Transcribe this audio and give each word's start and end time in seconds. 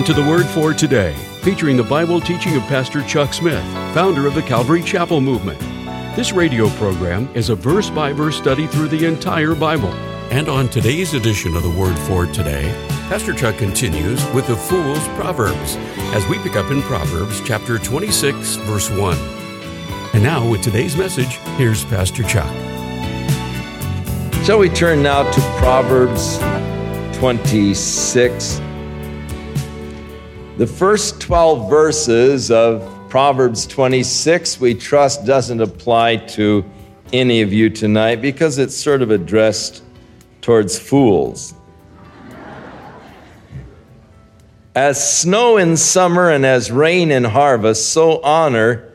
Welcome 0.00 0.14
to 0.14 0.22
the 0.22 0.30
Word 0.30 0.46
for 0.46 0.72
Today, 0.72 1.12
featuring 1.42 1.76
the 1.76 1.82
Bible 1.82 2.22
teaching 2.22 2.56
of 2.56 2.62
Pastor 2.62 3.02
Chuck 3.02 3.34
Smith, 3.34 3.62
founder 3.92 4.26
of 4.26 4.34
the 4.34 4.40
Calvary 4.40 4.82
Chapel 4.82 5.20
Movement. 5.20 5.60
This 6.16 6.32
radio 6.32 6.70
program 6.70 7.28
is 7.34 7.50
a 7.50 7.54
verse 7.54 7.90
by 7.90 8.14
verse 8.14 8.38
study 8.38 8.66
through 8.66 8.88
the 8.88 9.04
entire 9.04 9.54
Bible. 9.54 9.92
And 10.30 10.48
on 10.48 10.70
today's 10.70 11.12
edition 11.12 11.54
of 11.54 11.62
the 11.62 11.78
Word 11.78 11.98
for 11.98 12.24
Today, 12.24 12.72
Pastor 13.10 13.34
Chuck 13.34 13.58
continues 13.58 14.24
with 14.32 14.46
the 14.46 14.56
Fool's 14.56 15.06
Proverbs 15.08 15.76
as 16.14 16.26
we 16.28 16.38
pick 16.38 16.56
up 16.56 16.70
in 16.70 16.80
Proverbs 16.80 17.42
chapter 17.44 17.78
26, 17.78 18.56
verse 18.56 18.88
1. 18.88 19.18
And 20.14 20.22
now, 20.22 20.48
with 20.48 20.62
today's 20.62 20.96
message, 20.96 21.36
here's 21.58 21.84
Pastor 21.84 22.22
Chuck. 22.22 22.50
Shall 24.46 24.60
we 24.60 24.70
turn 24.70 25.02
now 25.02 25.30
to 25.30 25.40
Proverbs 25.58 26.38
26? 27.18 28.62
The 30.60 30.66
first 30.66 31.22
12 31.22 31.70
verses 31.70 32.50
of 32.50 32.86
Proverbs 33.08 33.66
26, 33.66 34.60
we 34.60 34.74
trust, 34.74 35.24
doesn't 35.24 35.62
apply 35.62 36.16
to 36.16 36.66
any 37.14 37.40
of 37.40 37.50
you 37.50 37.70
tonight 37.70 38.16
because 38.16 38.58
it's 38.58 38.76
sort 38.76 39.00
of 39.00 39.10
addressed 39.10 39.82
towards 40.42 40.78
fools. 40.78 41.54
As 44.74 45.18
snow 45.20 45.56
in 45.56 45.78
summer 45.78 46.28
and 46.28 46.44
as 46.44 46.70
rain 46.70 47.10
in 47.10 47.24
harvest, 47.24 47.94
so 47.94 48.20
honor 48.20 48.92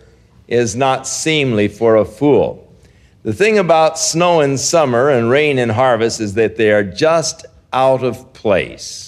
is 0.47 0.75
not 0.75 1.07
seemly 1.07 1.67
for 1.67 1.95
a 1.95 2.05
fool. 2.05 2.71
The 3.23 3.33
thing 3.33 3.57
about 3.57 3.97
snow 3.97 4.41
in 4.41 4.59
summer 4.59 5.09
and 5.09 5.31
rain 5.31 5.57
in 5.57 5.69
harvest 5.69 6.21
is 6.21 6.35
that 6.35 6.57
they 6.57 6.71
are 6.71 6.83
just 6.83 7.43
out 7.73 8.03
of 8.03 8.33
place. 8.33 9.04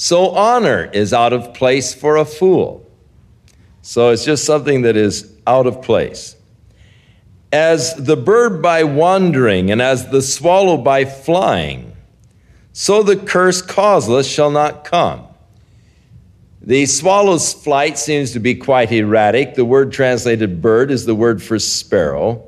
So 0.00 0.30
honor 0.30 0.88
is 0.92 1.12
out 1.12 1.32
of 1.32 1.54
place 1.54 1.92
for 1.92 2.18
a 2.18 2.24
fool. 2.24 2.88
So 3.82 4.10
it's 4.10 4.24
just 4.24 4.44
something 4.44 4.82
that 4.82 4.96
is 4.96 5.28
out 5.44 5.66
of 5.66 5.82
place. 5.82 6.36
As 7.50 7.94
the 7.96 8.16
bird 8.16 8.62
by 8.62 8.84
wandering, 8.84 9.72
and 9.72 9.82
as 9.82 10.08
the 10.10 10.22
swallow 10.22 10.76
by 10.76 11.04
flying, 11.04 11.96
so 12.72 13.02
the 13.02 13.16
curse 13.16 13.60
causeless 13.60 14.28
shall 14.28 14.52
not 14.52 14.84
come. 14.84 15.26
The 16.62 16.86
swallow's 16.86 17.52
flight 17.52 17.98
seems 17.98 18.30
to 18.34 18.38
be 18.38 18.54
quite 18.54 18.92
erratic. 18.92 19.56
The 19.56 19.64
word 19.64 19.90
translated 19.90 20.62
bird 20.62 20.92
is 20.92 21.06
the 21.06 21.14
word 21.16 21.42
for 21.42 21.58
sparrow. 21.58 22.46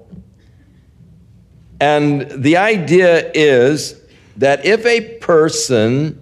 And 1.80 2.30
the 2.30 2.58
idea 2.58 3.28
is 3.32 4.00
that 4.36 4.64
if 4.64 4.86
a 4.86 5.16
person 5.16 6.19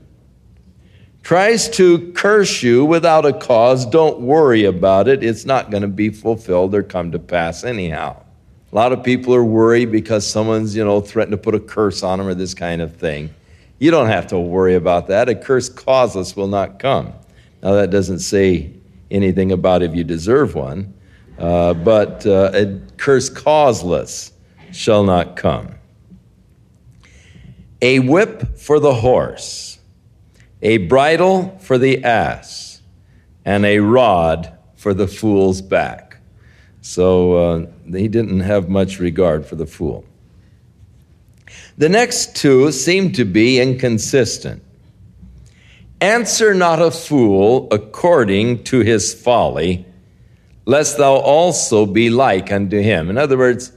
tries 1.28 1.68
to 1.68 2.10
curse 2.12 2.62
you 2.62 2.86
without 2.86 3.26
a 3.26 3.34
cause, 3.34 3.84
don't 3.84 4.18
worry 4.18 4.64
about 4.64 5.06
it. 5.08 5.22
It's 5.22 5.44
not 5.44 5.70
going 5.70 5.82
to 5.82 5.86
be 5.86 6.08
fulfilled 6.08 6.74
or 6.74 6.82
come 6.82 7.12
to 7.12 7.18
pass 7.18 7.64
anyhow. 7.64 8.16
A 8.72 8.74
lot 8.74 8.92
of 8.92 9.04
people 9.04 9.34
are 9.34 9.44
worried 9.44 9.92
because 9.92 10.26
someone's, 10.26 10.74
you 10.74 10.82
know, 10.82 11.02
threatened 11.02 11.32
to 11.32 11.36
put 11.36 11.54
a 11.54 11.60
curse 11.60 12.02
on 12.02 12.16
them 12.16 12.28
or 12.28 12.32
this 12.32 12.54
kind 12.54 12.80
of 12.80 12.96
thing. 12.96 13.28
You 13.78 13.90
don't 13.90 14.06
have 14.06 14.28
to 14.28 14.38
worry 14.38 14.74
about 14.74 15.08
that. 15.08 15.28
A 15.28 15.34
curse 15.34 15.68
causeless 15.68 16.34
will 16.34 16.48
not 16.48 16.78
come. 16.78 17.12
Now, 17.62 17.74
that 17.74 17.90
doesn't 17.90 18.20
say 18.20 18.72
anything 19.10 19.52
about 19.52 19.82
if 19.82 19.94
you 19.94 20.04
deserve 20.04 20.54
one, 20.54 20.94
uh, 21.38 21.74
but 21.74 22.24
uh, 22.24 22.52
a 22.54 22.80
curse 22.96 23.28
causeless 23.28 24.32
shall 24.72 25.04
not 25.04 25.36
come. 25.36 25.74
A 27.82 27.98
whip 27.98 28.56
for 28.56 28.80
the 28.80 28.94
horse 28.94 29.77
a 30.62 30.78
bridle 30.78 31.58
for 31.60 31.78
the 31.78 32.04
ass, 32.04 32.80
and 33.44 33.64
a 33.64 33.78
rod 33.78 34.56
for 34.76 34.94
the 34.94 35.06
fool's 35.06 35.60
back. 35.60 36.18
So 36.80 37.32
uh, 37.32 37.66
he 37.86 38.08
didn't 38.08 38.40
have 38.40 38.68
much 38.68 38.98
regard 38.98 39.44
for 39.44 39.56
the 39.56 39.66
fool. 39.66 40.04
The 41.76 41.88
next 41.88 42.36
two 42.36 42.72
seem 42.72 43.12
to 43.12 43.24
be 43.24 43.60
inconsistent. 43.60 44.62
Answer 46.00 46.54
not 46.54 46.80
a 46.80 46.90
fool 46.90 47.68
according 47.70 48.64
to 48.64 48.80
his 48.80 49.14
folly, 49.14 49.84
lest 50.64 50.98
thou 50.98 51.14
also 51.14 51.86
be 51.86 52.10
like 52.10 52.52
unto 52.52 52.80
him. 52.80 53.10
In 53.10 53.18
other 53.18 53.36
words, 53.36 53.72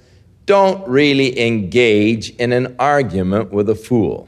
don't 0.45 0.87
really 0.87 1.39
engage 1.39 2.31
in 2.31 2.51
an 2.51 2.75
argument 2.77 3.51
with 3.51 3.69
a 3.69 3.75
fool. 3.75 4.27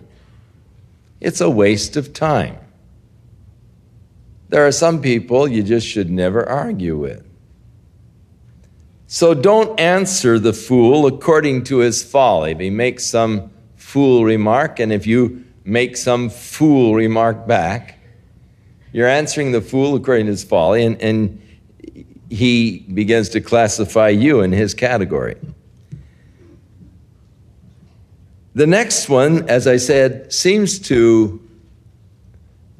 It's 1.24 1.40
a 1.40 1.50
waste 1.50 1.96
of 1.96 2.12
time. 2.12 2.58
There 4.50 4.68
are 4.68 4.74
some 4.74 5.02
people 5.02 5.48
you 5.48 5.64
just 5.64 5.88
should 5.88 6.12
never 6.12 6.48
argue 6.48 6.98
with. 6.98 7.26
So 9.08 9.34
don't 9.34 9.80
answer 9.80 10.38
the 10.38 10.52
fool 10.52 11.08
according 11.08 11.64
to 11.66 11.78
his 11.78 12.04
folly. 12.04 12.52
If 12.52 12.60
he 12.60 12.70
makes 12.70 13.06
some 13.06 13.52
fool 13.78 14.26
remark, 14.26 14.80
and 14.80 14.92
if 14.92 15.08
you 15.08 15.46
make 15.64 15.96
some 15.96 16.30
fool 16.30 16.94
remark 16.94 17.48
back, 17.48 18.00
you're 18.92 19.08
answering 19.08 19.54
the 19.54 19.62
fool 19.62 19.96
according 19.96 20.26
to 20.26 20.32
his 20.32 20.44
folly, 20.44 20.84
and, 20.84 21.02
and 21.02 21.42
he 22.30 22.80
begins 22.94 23.30
to 23.30 23.40
classify 23.40 24.10
you 24.10 24.42
in 24.42 24.52
his 24.52 24.74
category. 24.74 25.38
The 28.56 28.68
next 28.68 29.10
one, 29.10 29.50
as 29.50 29.66
I 29.68 29.78
said, 29.78 30.32
seems 30.32 30.78
to 30.80 31.40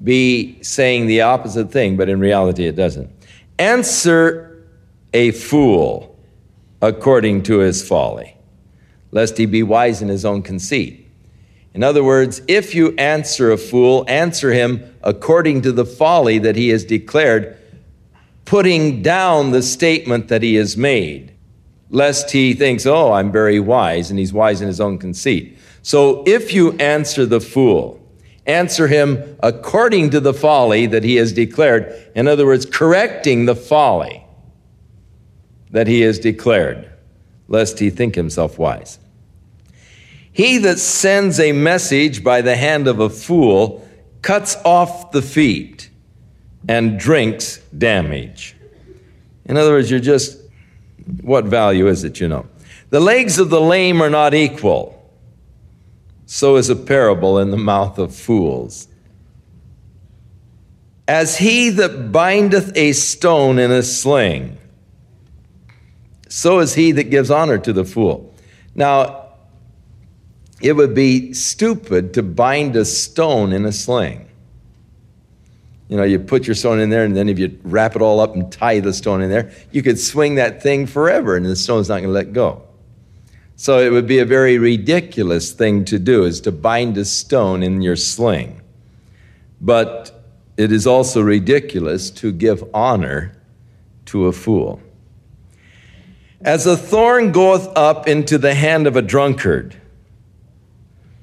be 0.04 0.62
saying 0.62 1.08
the 1.08 1.22
opposite 1.22 1.72
thing, 1.72 1.98
but 1.98 2.10
in 2.10 2.20
reality 2.20 2.66
it 2.66 2.76
doesn't. 2.76 3.10
Answer 3.58 4.64
a 5.14 5.32
fool 5.32 6.16
according 6.82 7.44
to 7.44 7.60
his 7.60 7.88
folly, 7.88 8.36
lest 9.12 9.38
he 9.38 9.46
be 9.46 9.64
wise 9.64 10.02
in 10.02 10.10
his 10.10 10.26
own 10.26 10.42
conceit. 10.42 11.08
In 11.74 11.82
other 11.82 12.04
words, 12.04 12.42
if 12.48 12.76
you 12.76 12.94
answer 12.98 13.52
a 13.52 13.58
fool, 13.58 14.06
answer 14.08 14.52
him 14.52 14.96
according 15.02 15.62
to 15.64 15.72
the 15.72 15.86
folly 15.86 16.38
that 16.40 16.56
he 16.56 16.70
has 16.70 16.86
declared, 16.86 17.58
putting 18.46 19.02
down 19.02 19.52
the 19.52 19.64
statement 19.64 20.28
that 20.28 20.44
he 20.44 20.56
has 20.56 20.78
made, 20.78 21.34
lest 21.90 22.30
he 22.32 22.54
thinks, 22.54 22.86
oh, 22.86 23.14
I'm 23.14 23.32
very 23.32 23.60
wise, 23.60 24.10
and 24.10 24.20
he's 24.20 24.34
wise 24.34 24.62
in 24.62 24.68
his 24.68 24.82
own 24.82 25.00
conceit. 25.00 25.53
So 25.84 26.24
if 26.26 26.54
you 26.54 26.72
answer 26.74 27.26
the 27.26 27.42
fool, 27.42 28.00
answer 28.46 28.88
him 28.88 29.38
according 29.42 30.10
to 30.12 30.20
the 30.20 30.34
folly 30.34 30.86
that 30.88 31.04
he 31.04 31.18
has 31.18 31.34
declared. 31.34 31.94
In 32.16 32.28
other 32.28 32.46
words, 32.46 32.66
correcting 32.66 33.46
the 33.46 33.56
folly 33.56 34.26
that 35.72 35.88
he 35.88 36.02
has 36.02 36.20
declared, 36.20 36.90
lest 37.50 37.80
he 37.80 37.90
think 37.90 38.16
himself 38.16 38.58
wise. 38.58 38.98
He 40.32 40.58
that 40.60 40.80
sends 40.80 41.40
a 41.40 41.52
message 41.52 42.24
by 42.24 42.42
the 42.42 42.56
hand 42.56 42.88
of 42.88 43.00
a 43.00 43.10
fool 43.10 43.88
cuts 44.22 44.56
off 44.64 45.12
the 45.12 45.22
feet 45.22 45.90
and 46.68 46.98
drinks 46.98 47.58
damage. 47.78 48.56
In 49.46 49.58
other 49.58 49.72
words, 49.72 49.92
you're 49.92 50.00
just, 50.00 50.40
what 51.22 51.44
value 51.44 51.88
is 51.88 52.06
it, 52.06 52.22
you 52.22 52.30
know? 52.30 52.48
The 52.90 53.02
legs 53.02 53.38
of 53.38 53.50
the 53.50 53.60
lame 53.60 54.02
are 54.02 54.10
not 54.10 54.34
equal 54.34 55.03
so 56.34 56.56
is 56.56 56.68
a 56.68 56.76
parable 56.76 57.38
in 57.38 57.52
the 57.52 57.58
mouth 57.58 58.00
of 58.00 58.14
fools. 58.14 58.88
As 61.08 61.38
he 61.38 61.70
that 61.70 62.12
bindeth 62.12 62.76
a 62.76 62.94
stone 62.94 63.60
in 63.60 63.70
a 63.70 63.84
sling, 63.84 64.58
so 66.30 66.58
is 66.58 66.74
he 66.74 66.92
that 66.94 67.12
gives 67.12 67.30
honor 67.30 67.60
to 67.60 67.72
the 67.72 67.86
fool. 67.86 68.34
Now, 68.74 69.28
it 70.60 70.74
would 70.74 70.96
be 70.96 71.34
stupid 71.34 72.16
to 72.16 72.24
bind 72.24 72.76
a 72.78 72.86
stone 72.86 73.54
in 73.54 73.64
a 73.64 73.72
sling. 73.72 74.28
You 75.88 75.98
know, 75.98 76.04
you 76.04 76.18
put 76.18 76.48
your 76.48 76.56
stone 76.56 76.80
in 76.80 76.90
there, 76.90 77.06
and 77.06 77.16
then 77.16 77.30
if 77.30 77.38
you 77.38 77.60
wrap 77.62 77.96
it 77.96 78.02
all 78.02 78.20
up 78.20 78.34
and 78.34 78.52
tie 78.52 78.80
the 78.80 78.94
stone 78.94 79.22
in 79.22 79.30
there, 79.30 79.52
you 79.72 79.84
could 79.84 80.00
swing 80.00 80.34
that 80.36 80.64
thing 80.64 80.88
forever, 80.88 81.36
and 81.36 81.46
the 81.46 81.56
stone's 81.56 81.90
not 81.90 82.02
going 82.02 82.06
to 82.06 82.10
let 82.10 82.34
go. 82.34 82.64
So 83.56 83.80
it 83.80 83.92
would 83.92 84.08
be 84.08 84.20
a 84.20 84.26
very 84.26 84.58
ridiculous 84.58 85.52
thing 85.52 85.86
to 85.86 86.00
do 86.00 86.24
is 86.24 86.42
to 86.42 86.52
bind 86.52 86.98
a 86.98 87.06
stone 87.06 87.64
in 87.64 87.82
your 87.82 87.96
sling. 87.96 88.62
But 89.62 90.24
it 90.58 90.72
is 90.72 90.86
also 90.86 91.22
ridiculous 91.22 92.10
to 92.12 92.32
give 92.32 92.64
honor 92.74 93.38
to 94.06 94.26
a 94.28 94.32
fool. 94.32 94.82
As 96.42 96.66
a 96.66 96.76
thorn 96.76 97.32
goeth 97.32 97.70
up 97.76 98.08
into 98.08 98.38
the 98.38 98.54
hand 98.54 98.86
of 98.86 98.98
a 98.98 99.02
drunkard, 99.02 99.78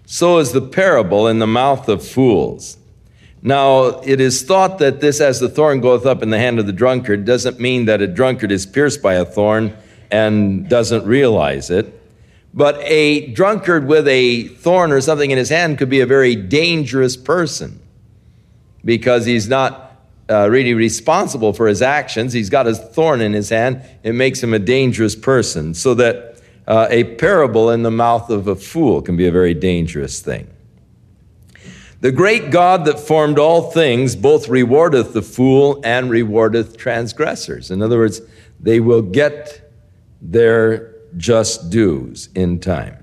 so 0.07 0.39
is 0.39 0.53
the 0.53 0.63
parable 0.63 1.29
in 1.29 1.39
the 1.39 1.47
mouth 1.47 1.89
of 1.89 2.07
fools. 2.07 2.79
Now, 3.43 4.01
it 4.01 4.21
is 4.21 4.43
thought 4.43 4.79
that 4.79 5.01
this, 5.01 5.21
as 5.21 5.41
the 5.41 5.49
thorn 5.49 5.81
goeth 5.81 6.05
up 6.05 6.23
in 6.23 6.31
the 6.31 6.39
hand 6.39 6.59
of 6.59 6.67
the 6.67 6.73
drunkard, 6.73 7.25
doesn't 7.25 7.61
mean 7.61 7.85
that 7.85 8.03
a 8.03 8.07
drunkard 8.07 8.51
is 8.51 8.67
pierced 8.67 9.03
by 9.03 9.15
a 9.15 9.25
thorn 9.25 9.77
and 10.11 10.69
doesn't 10.69 11.05
realize 11.05 11.71
it. 11.71 12.00
But 12.53 12.81
a 12.83 13.29
drunkard 13.29 13.87
with 13.87 14.09
a 14.09 14.49
thorn 14.49 14.91
or 14.93 15.01
something 15.01 15.31
in 15.31 15.39
his 15.39 15.51
hand 15.51 15.79
could 15.79 15.89
be 15.89 16.01
a 16.01 16.07
very 16.07 16.35
dangerous 16.35 17.17
person 17.17 17.81
because 18.85 19.25
he's 19.25 19.49
not 19.49 19.97
uh, 20.29 20.49
really 20.51 20.75
responsible 20.75 21.53
for 21.53 21.67
his 21.67 21.83
actions. 21.83 22.33
He's 22.33 22.51
got 22.51 22.67
a 22.67 22.75
thorn 22.75 23.21
in 23.21 23.33
his 23.33 23.51
hand. 23.51 23.83
It 24.03 24.15
makes 24.15 24.43
him 24.43 24.53
a 24.55 24.59
dangerous 24.59 25.15
person. 25.15 25.75
So 25.75 25.95
that 25.95 26.41
uh, 26.67 26.89
a 26.91 27.05
parable 27.17 27.71
in 27.71 27.83
the 27.83 27.91
mouth 27.91 28.31
of 28.31 28.47
a 28.47 28.57
fool 28.57 29.03
can 29.03 29.17
be 29.17 29.27
a 29.27 29.33
very 29.33 29.55
dangerous 29.55 30.21
thing. 30.21 30.49
The 32.01 32.13
great 32.13 32.51
God 32.51 32.87
that 32.87 32.99
formed 32.99 33.39
all 33.39 33.71
things 33.71 34.17
both 34.17 34.47
rewardeth 34.47 35.13
the 35.13 35.23
fool 35.23 35.81
and 35.85 36.11
rewardeth 36.11 36.79
transgressors. 36.79 37.71
In 37.71 37.83
other 37.83 37.99
words, 37.99 38.23
they 38.59 38.81
will 38.81 39.03
get 39.03 39.71
their 40.23 40.95
just 41.17 41.71
dues 41.71 42.29
in 42.35 42.61
time. 42.61 42.97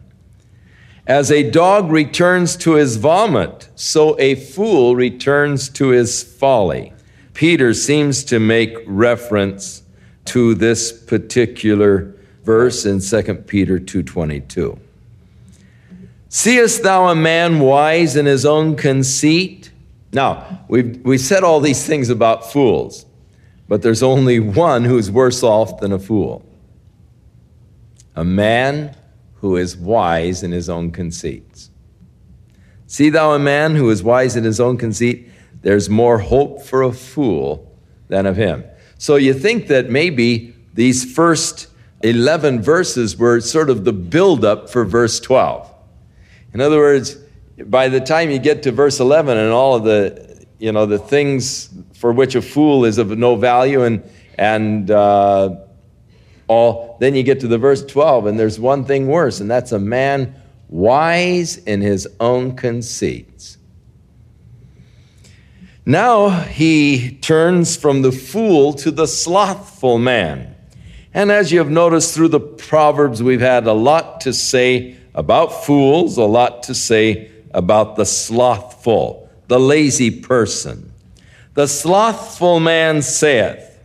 As 1.05 1.31
a 1.31 1.49
dog 1.49 1.89
returns 1.89 2.57
to 2.57 2.73
his 2.73 2.97
vomit, 2.97 3.69
so 3.75 4.19
a 4.19 4.35
fool 4.35 4.95
returns 4.95 5.69
to 5.69 5.89
his 5.89 6.21
folly. 6.21 6.91
Peter 7.33 7.73
seems 7.73 8.25
to 8.25 8.39
make 8.39 8.75
reference 8.85 9.83
to 10.25 10.53
this 10.53 10.91
particular 10.91 12.13
verse 12.43 12.85
in 12.85 12.99
2 12.99 13.47
Peter 13.47 13.79
2:22. 13.79 14.77
Seest 16.29 16.83
thou 16.83 17.07
a 17.07 17.15
man 17.15 17.59
wise 17.59 18.17
in 18.17 18.25
his 18.25 18.45
own 18.45 18.75
conceit? 18.75 19.71
Now, 20.11 20.61
we've, 20.67 20.99
we 21.05 21.17
said 21.17 21.43
all 21.43 21.61
these 21.61 21.85
things 21.85 22.09
about 22.09 22.51
fools, 22.51 23.05
but 23.69 23.81
there's 23.81 24.03
only 24.03 24.39
one 24.39 24.83
who's 24.83 25.09
worse 25.09 25.41
off 25.41 25.79
than 25.79 25.93
a 25.93 25.99
fool 25.99 26.46
a 28.17 28.25
man 28.25 28.97
who 29.35 29.55
is 29.55 29.77
wise 29.77 30.41
in 30.41 30.51
his 30.51 30.69
own 30.69 30.91
conceits. 30.91 31.69
See 32.87 33.11
thou 33.11 33.33
a 33.33 33.39
man 33.39 33.75
who 33.75 33.91
is 33.91 34.01
wise 34.01 34.35
in 34.35 34.43
his 34.43 34.59
own 34.59 34.77
conceit? 34.77 35.29
There's 35.61 35.87
more 35.87 36.17
hope 36.17 36.63
for 36.63 36.81
a 36.81 36.91
fool 36.91 37.71
than 38.07 38.25
of 38.25 38.35
him. 38.35 38.63
So 38.97 39.17
you 39.17 39.35
think 39.35 39.67
that 39.67 39.91
maybe 39.91 40.55
these 40.73 41.13
first 41.13 41.67
11 42.01 42.61
verses 42.61 43.17
were 43.17 43.39
sort 43.39 43.69
of 43.69 43.85
the 43.85 43.93
buildup 43.93 44.67
for 44.67 44.83
verse 44.83 45.19
12. 45.19 45.71
In 46.55 46.61
other 46.61 46.77
words, 46.77 47.17
by 47.65 47.87
the 47.87 47.99
time 47.99 48.31
you 48.31 48.39
get 48.39 48.63
to 48.63 48.71
verse 48.71 48.99
11 48.99 49.37
and 49.37 49.51
all 49.51 49.75
of 49.75 49.83
the, 49.83 50.45
you 50.57 50.71
know, 50.71 50.87
the 50.87 50.97
things 50.97 51.69
for 51.93 52.11
which 52.11 52.33
a 52.33 52.41
fool 52.41 52.83
is 52.83 52.97
of 52.97 53.15
no 53.15 53.35
value 53.35 53.83
and, 53.83 54.03
and 54.39 54.89
uh, 54.89 55.55
all, 56.47 56.97
then 56.99 57.15
you 57.15 57.23
get 57.23 57.39
to 57.41 57.47
the 57.47 57.57
verse 57.57 57.85
12 57.85 58.25
and 58.25 58.39
there's 58.39 58.59
one 58.59 58.85
thing 58.85 59.07
worse, 59.07 59.39
and 59.39 59.49
that's 59.49 59.71
a 59.71 59.79
man 59.79 60.35
wise 60.69 61.57
in 61.57 61.81
his 61.81 62.07
own 62.19 62.55
conceits. 62.55 63.57
Now 65.85 66.29
he 66.29 67.17
turns 67.21 67.77
from 67.77 68.01
the 68.01 68.11
fool 68.11 68.73
to 68.73 68.91
the 68.91 69.07
slothful 69.07 69.97
man. 69.97 70.55
And 71.13 71.31
as 71.31 71.51
you 71.51 71.59
have 71.59 71.69
noticed 71.69 72.13
through 72.13 72.27
the 72.27 72.41
Proverbs, 72.41 73.23
we've 73.23 73.41
had 73.41 73.65
a 73.65 73.73
lot 73.73 74.21
to 74.21 74.33
say 74.33 74.97
about 75.15 75.65
fools, 75.65 76.17
a 76.17 76.25
lot 76.25 76.63
to 76.63 76.75
say 76.75 77.31
about 77.51 77.95
the 77.95 78.05
slothful, 78.05 79.29
the 79.47 79.59
lazy 79.59 80.11
person. 80.11 80.91
The 81.53 81.67
slothful 81.67 82.59
man 82.59 83.01
saith, 83.01 83.76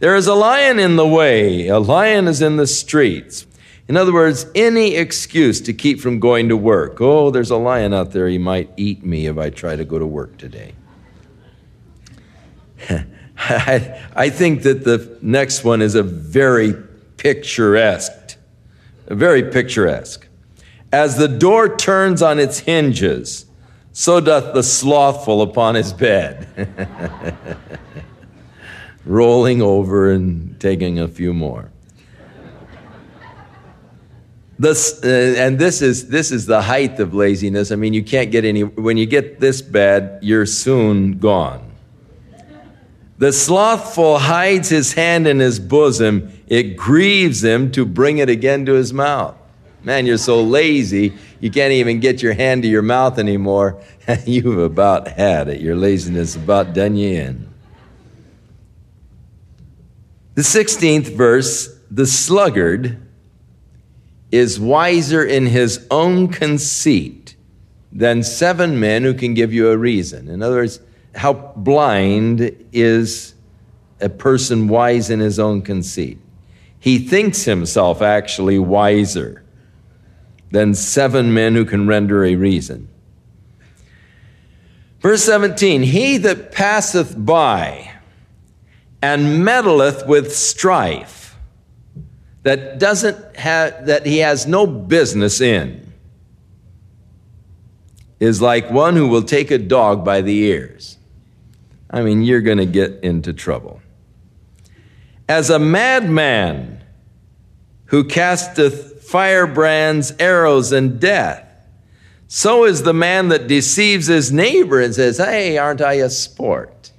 There 0.00 0.16
is 0.16 0.26
a 0.26 0.34
lion 0.34 0.78
in 0.78 0.96
the 0.96 1.06
way, 1.06 1.68
a 1.68 1.78
lion 1.78 2.26
is 2.26 2.40
in 2.40 2.56
the 2.56 2.66
streets. 2.66 3.46
In 3.86 3.98
other 3.98 4.14
words, 4.14 4.46
any 4.54 4.94
excuse 4.96 5.60
to 5.62 5.74
keep 5.74 6.00
from 6.00 6.20
going 6.20 6.48
to 6.48 6.56
work. 6.56 7.00
Oh, 7.00 7.30
there's 7.30 7.50
a 7.50 7.56
lion 7.56 7.92
out 7.92 8.12
there, 8.12 8.26
he 8.26 8.38
might 8.38 8.70
eat 8.78 9.04
me 9.04 9.26
if 9.26 9.36
I 9.36 9.50
try 9.50 9.76
to 9.76 9.84
go 9.84 9.98
to 9.98 10.06
work 10.06 10.38
today. 10.38 10.72
I, 13.38 14.00
I 14.16 14.30
think 14.30 14.62
that 14.62 14.84
the 14.84 15.18
next 15.20 15.64
one 15.64 15.82
is 15.82 15.94
a 15.94 16.02
very 16.02 16.74
picturesque, 17.18 18.38
very 19.06 19.50
picturesque. 19.50 20.26
As 20.90 21.18
the 21.18 21.28
door 21.28 21.76
turns 21.76 22.22
on 22.22 22.38
its 22.38 22.60
hinges, 22.60 23.44
so 23.92 24.18
doth 24.18 24.54
the 24.54 24.62
slothful 24.62 25.42
upon 25.42 25.74
his 25.74 25.92
bed, 25.92 26.48
rolling 29.04 29.62
over 29.62 30.10
and 30.10 30.58
taking 30.60 30.98
a 30.98 31.08
few 31.08 31.32
more. 31.32 31.70
This, 34.58 35.02
uh, 35.02 35.34
and 35.38 35.58
this 35.58 35.80
is, 35.80 36.08
this 36.08 36.30
is 36.30 36.44
the 36.44 36.60
height 36.60 37.00
of 37.00 37.14
laziness. 37.14 37.72
I 37.72 37.76
mean, 37.76 37.94
you 37.94 38.02
can't 38.02 38.30
get 38.30 38.44
any, 38.44 38.62
when 38.62 38.98
you 38.98 39.06
get 39.06 39.40
this 39.40 39.62
bad, 39.62 40.18
you're 40.20 40.44
soon 40.44 41.18
gone. 41.18 41.66
The 43.16 43.32
slothful 43.32 44.18
hides 44.18 44.68
his 44.68 44.92
hand 44.92 45.26
in 45.26 45.38
his 45.38 45.58
bosom. 45.58 46.30
It 46.46 46.76
grieves 46.76 47.42
him 47.42 47.72
to 47.72 47.86
bring 47.86 48.18
it 48.18 48.28
again 48.28 48.66
to 48.66 48.74
his 48.74 48.92
mouth. 48.92 49.34
Man, 49.82 50.04
you're 50.04 50.18
so 50.18 50.42
lazy, 50.42 51.14
you 51.40 51.50
can't 51.50 51.72
even 51.72 52.00
get 52.00 52.22
your 52.22 52.34
hand 52.34 52.62
to 52.64 52.68
your 52.68 52.82
mouth 52.82 53.18
anymore. 53.18 53.82
You've 54.26 54.58
about 54.58 55.08
had 55.08 55.48
it. 55.48 55.62
Your 55.62 55.74
laziness 55.74 56.36
about 56.36 56.74
done 56.74 56.96
you 56.96 57.18
in. 57.18 57.49
The 60.34 60.42
16th 60.42 61.16
verse 61.16 61.76
the 61.90 62.06
sluggard 62.06 63.00
is 64.30 64.60
wiser 64.60 65.24
in 65.24 65.46
his 65.46 65.86
own 65.90 66.28
conceit 66.28 67.34
than 67.92 68.22
seven 68.22 68.78
men 68.78 69.02
who 69.02 69.12
can 69.12 69.34
give 69.34 69.52
you 69.52 69.70
a 69.70 69.76
reason. 69.76 70.28
In 70.28 70.42
other 70.42 70.56
words, 70.56 70.80
how 71.14 71.32
blind 71.32 72.56
is 72.72 73.34
a 74.00 74.08
person 74.08 74.68
wise 74.68 75.10
in 75.10 75.18
his 75.18 75.40
own 75.40 75.62
conceit? 75.62 76.18
He 76.78 76.98
thinks 76.98 77.44
himself 77.44 78.00
actually 78.00 78.58
wiser 78.58 79.42
than 80.52 80.74
seven 80.74 81.34
men 81.34 81.54
who 81.54 81.64
can 81.64 81.86
render 81.86 82.24
a 82.24 82.36
reason. 82.36 82.88
Verse 85.00 85.24
17 85.24 85.82
He 85.82 86.16
that 86.18 86.52
passeth 86.52 87.14
by 87.16 87.89
and 89.02 89.44
meddleth 89.46 90.06
with 90.06 90.34
strife, 90.34 91.36
that 92.42 92.78
doesn't 92.78 93.36
have, 93.36 93.86
that 93.86 94.06
he 94.06 94.18
has 94.18 94.46
no 94.46 94.66
business 94.66 95.40
in, 95.40 95.92
is 98.18 98.40
like 98.40 98.70
one 98.70 98.96
who 98.96 99.08
will 99.08 99.22
take 99.22 99.50
a 99.50 99.58
dog 99.58 100.04
by 100.04 100.20
the 100.20 100.38
ears. 100.38 100.98
I 101.90 102.02
mean, 102.02 102.22
you're 102.22 102.40
going 102.40 102.58
to 102.58 102.66
get 102.66 103.02
into 103.02 103.32
trouble. 103.32 103.80
As 105.28 105.50
a 105.50 105.58
madman 105.58 106.80
who 107.86 108.04
casteth 108.04 109.02
firebrands, 109.02 110.12
arrows, 110.20 110.70
and 110.70 111.00
death. 111.00 111.44
So 112.28 112.64
is 112.64 112.84
the 112.84 112.94
man 112.94 113.28
that 113.28 113.48
deceives 113.48 114.06
his 114.06 114.30
neighbor 114.30 114.80
and 114.80 114.94
says, 114.94 115.18
Hey, 115.18 115.58
aren't 115.58 115.80
I 115.80 115.94
a 115.94 116.08
sport? 116.08 116.89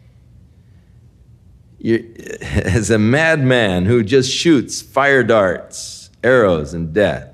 As 2.41 2.91
a 2.91 3.00
madman 3.00 3.85
who 3.85 4.03
just 4.03 4.31
shoots 4.31 4.81
fire 4.81 5.23
darts, 5.23 6.09
arrows, 6.23 6.73
and 6.73 6.93
death. 6.93 7.27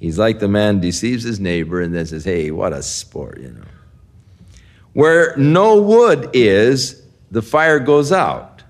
He's 0.00 0.18
like 0.18 0.38
the 0.38 0.48
man 0.48 0.80
deceives 0.80 1.24
his 1.24 1.40
neighbor 1.40 1.80
and 1.80 1.94
then 1.94 2.04
says, 2.04 2.24
Hey, 2.24 2.50
what 2.50 2.72
a 2.72 2.82
sport, 2.82 3.40
you 3.40 3.50
know. 3.50 3.64
Where 4.92 5.34
no 5.36 5.80
wood 5.80 6.30
is, 6.34 7.02
the 7.30 7.42
fire 7.42 7.78
goes 7.78 8.12
out. 8.12 8.62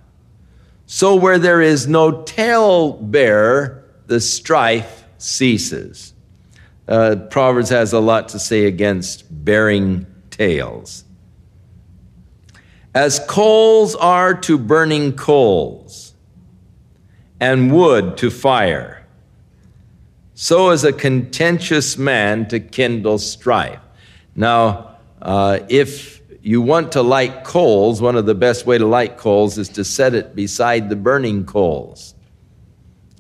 So 0.87 1.17
where 1.17 1.39
there 1.39 1.61
is 1.61 1.89
no 1.89 2.23
talebearer, 2.23 3.83
the 4.07 4.21
strife 4.21 5.05
ceases. 5.19 6.13
Uh, 6.87 7.17
Proverbs 7.31 7.71
has 7.71 7.93
a 7.93 8.01
lot 8.01 8.29
to 8.31 8.39
say 8.39 8.67
against 8.67 9.25
bearing 9.45 10.07
tales. 10.31 11.04
As 12.95 13.19
coals 13.29 13.97
are 13.97 14.35
to 14.43 14.57
burning 14.57 15.15
coals, 15.17 16.15
and 17.41 17.73
wood 17.73 18.17
to 18.17 18.31
fire, 18.31 19.07
so 20.35 20.71
is 20.71 20.85
a 20.85 20.93
contentious 20.93 21.99
man 21.99 22.49
to 22.49 22.61
kindle 22.61 23.19
strife. 23.19 23.81
Now, 24.35 24.97
uh, 25.21 25.61
if 25.69 26.23
you 26.43 26.61
want 26.63 26.93
to 26.93 27.03
light 27.03 27.45
coals, 27.45 28.01
one 28.01 28.17
of 28.17 28.27
the 28.27 28.35
best 28.35 28.67
way 28.67 28.79
to 28.79 28.87
light 28.87 29.17
coals 29.17 29.59
is 29.59 29.69
to 29.71 29.85
set 29.85 30.15
it 30.15 30.35
beside 30.35 30.89
the 30.89 30.97
burning 30.97 31.45
coals. 31.45 32.15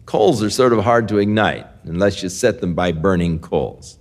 Coals 0.06 0.42
are 0.42 0.50
sort 0.50 0.72
of 0.72 0.84
hard 0.84 1.08
to 1.08 1.18
ignite 1.18 1.66
unless 1.84 2.22
you 2.22 2.28
set 2.28 2.60
them 2.60 2.74
by 2.74 2.92
burning 2.92 3.38
coals. 3.38 3.98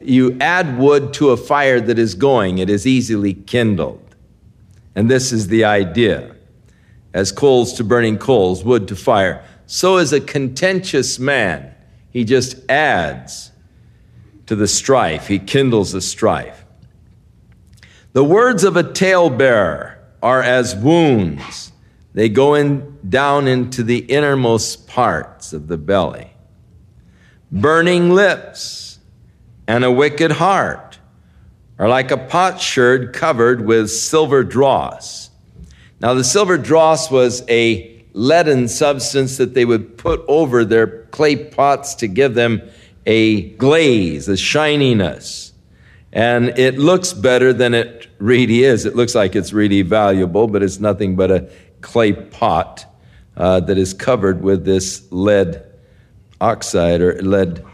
You 0.00 0.36
add 0.40 0.78
wood 0.78 1.12
to 1.14 1.30
a 1.30 1.36
fire 1.36 1.80
that 1.80 1.98
is 1.98 2.14
going, 2.14 2.58
it 2.58 2.70
is 2.70 2.86
easily 2.86 3.34
kindled. 3.34 4.01
And 4.94 5.10
this 5.10 5.32
is 5.32 5.48
the 5.48 5.64
idea. 5.64 6.36
As 7.14 7.32
coals 7.32 7.72
to 7.74 7.84
burning 7.84 8.18
coals, 8.18 8.64
wood 8.64 8.88
to 8.88 8.96
fire, 8.96 9.44
so 9.66 9.98
is 9.98 10.12
a 10.12 10.20
contentious 10.20 11.18
man. 11.18 11.74
He 12.10 12.24
just 12.24 12.56
adds 12.70 13.52
to 14.46 14.56
the 14.56 14.68
strife, 14.68 15.28
he 15.28 15.38
kindles 15.38 15.92
the 15.92 16.00
strife. 16.00 16.64
The 18.12 18.24
words 18.24 18.64
of 18.64 18.76
a 18.76 18.82
talebearer 18.82 19.98
are 20.22 20.42
as 20.42 20.76
wounds. 20.76 21.72
They 22.14 22.28
go 22.28 22.54
in, 22.54 22.98
down 23.08 23.48
into 23.48 23.82
the 23.82 23.98
innermost 23.98 24.86
parts 24.86 25.52
of 25.52 25.68
the 25.68 25.78
belly. 25.78 26.34
Burning 27.50 28.10
lips 28.10 28.98
and 29.66 29.84
a 29.84 29.90
wicked 29.90 30.32
heart 30.32 30.91
are 31.82 31.88
like 31.88 32.12
a 32.12 32.16
potsherd 32.16 33.12
covered 33.12 33.66
with 33.66 33.90
silver 33.90 34.44
dross. 34.44 35.30
Now, 35.98 36.14
the 36.14 36.22
silver 36.22 36.56
dross 36.56 37.10
was 37.10 37.42
a 37.48 38.04
leaden 38.12 38.68
substance 38.68 39.36
that 39.38 39.54
they 39.54 39.64
would 39.64 39.98
put 39.98 40.22
over 40.28 40.64
their 40.64 41.06
clay 41.06 41.34
pots 41.34 41.96
to 41.96 42.06
give 42.06 42.34
them 42.34 42.62
a 43.04 43.48
glaze, 43.54 44.28
a 44.28 44.36
shininess. 44.36 45.52
And 46.12 46.56
it 46.56 46.78
looks 46.78 47.12
better 47.12 47.52
than 47.52 47.74
it 47.74 48.06
really 48.18 48.62
is. 48.62 48.86
It 48.86 48.94
looks 48.94 49.16
like 49.16 49.34
it's 49.34 49.52
really 49.52 49.82
valuable, 49.82 50.46
but 50.46 50.62
it's 50.62 50.78
nothing 50.78 51.16
but 51.16 51.32
a 51.32 51.50
clay 51.80 52.12
pot 52.12 52.86
uh, 53.36 53.58
that 53.58 53.76
is 53.76 53.92
covered 53.92 54.40
with 54.40 54.64
this 54.64 55.10
lead 55.10 55.64
oxide 56.40 57.00
or 57.00 57.20
lead 57.22 57.64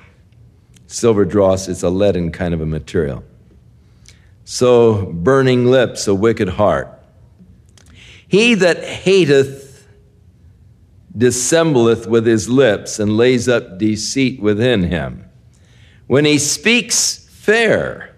silver 0.86 1.26
dross. 1.26 1.68
It's 1.68 1.82
a 1.82 1.90
leaden 1.90 2.32
kind 2.32 2.54
of 2.54 2.62
a 2.62 2.66
material. 2.66 3.22
So, 4.50 5.04
burning 5.04 5.66
lips, 5.66 6.08
a 6.08 6.14
wicked 6.14 6.48
heart. 6.48 6.88
He 8.26 8.54
that 8.54 8.82
hateth 8.82 9.86
dissembleth 11.14 12.06
with 12.06 12.24
his 12.24 12.48
lips 12.48 12.98
and 12.98 13.14
lays 13.14 13.46
up 13.46 13.76
deceit 13.76 14.40
within 14.40 14.84
him. 14.84 15.28
When 16.06 16.24
he 16.24 16.38
speaks 16.38 17.28
fair, 17.30 18.16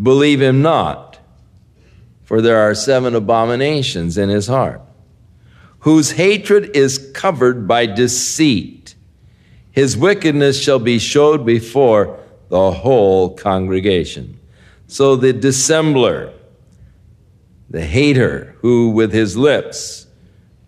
believe 0.00 0.40
him 0.40 0.62
not, 0.62 1.18
for 2.22 2.40
there 2.40 2.58
are 2.58 2.76
seven 2.76 3.16
abominations 3.16 4.16
in 4.16 4.28
his 4.28 4.46
heart, 4.46 4.82
whose 5.80 6.12
hatred 6.12 6.76
is 6.76 7.10
covered 7.12 7.66
by 7.66 7.86
deceit. 7.86 8.94
His 9.72 9.96
wickedness 9.96 10.62
shall 10.62 10.78
be 10.78 11.00
showed 11.00 11.44
before 11.44 12.20
the 12.50 12.70
whole 12.70 13.34
congregation. 13.34 14.36
So 14.90 15.14
the 15.14 15.32
dissembler, 15.32 16.32
the 17.70 17.80
hater, 17.80 18.56
who 18.58 18.90
with 18.90 19.12
his 19.12 19.36
lips 19.36 20.08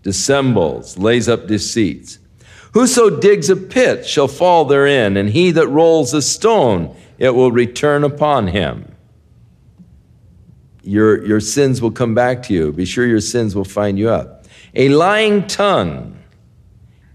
dissembles, 0.05 0.97
lays 0.97 1.29
up 1.29 1.49
deceits. 1.49 2.21
Whoso 2.73 3.19
digs 3.19 3.51
a 3.51 3.57
pit 3.57 4.07
shall 4.07 4.29
fall 4.29 4.65
therein, 4.65 5.17
and 5.17 5.29
he 5.29 5.51
that 5.51 5.67
rolls 5.67 6.15
a 6.15 6.23
stone, 6.23 6.97
it 7.19 7.31
will 7.31 7.51
return 7.51 8.05
upon 8.05 8.47
him. 8.47 8.95
Your, 10.85 11.27
your 11.27 11.41
sins 11.41 11.83
will 11.83 11.91
come 11.91 12.15
back 12.15 12.45
to 12.45 12.55
you. 12.55 12.73
Be 12.73 12.85
sure 12.85 13.05
your 13.05 13.21
sins 13.21 13.57
will 13.57 13.65
find 13.65 13.99
you 13.99 14.09
up. 14.09 14.47
A 14.77 14.89
lying 14.91 15.49
tongue 15.49 16.17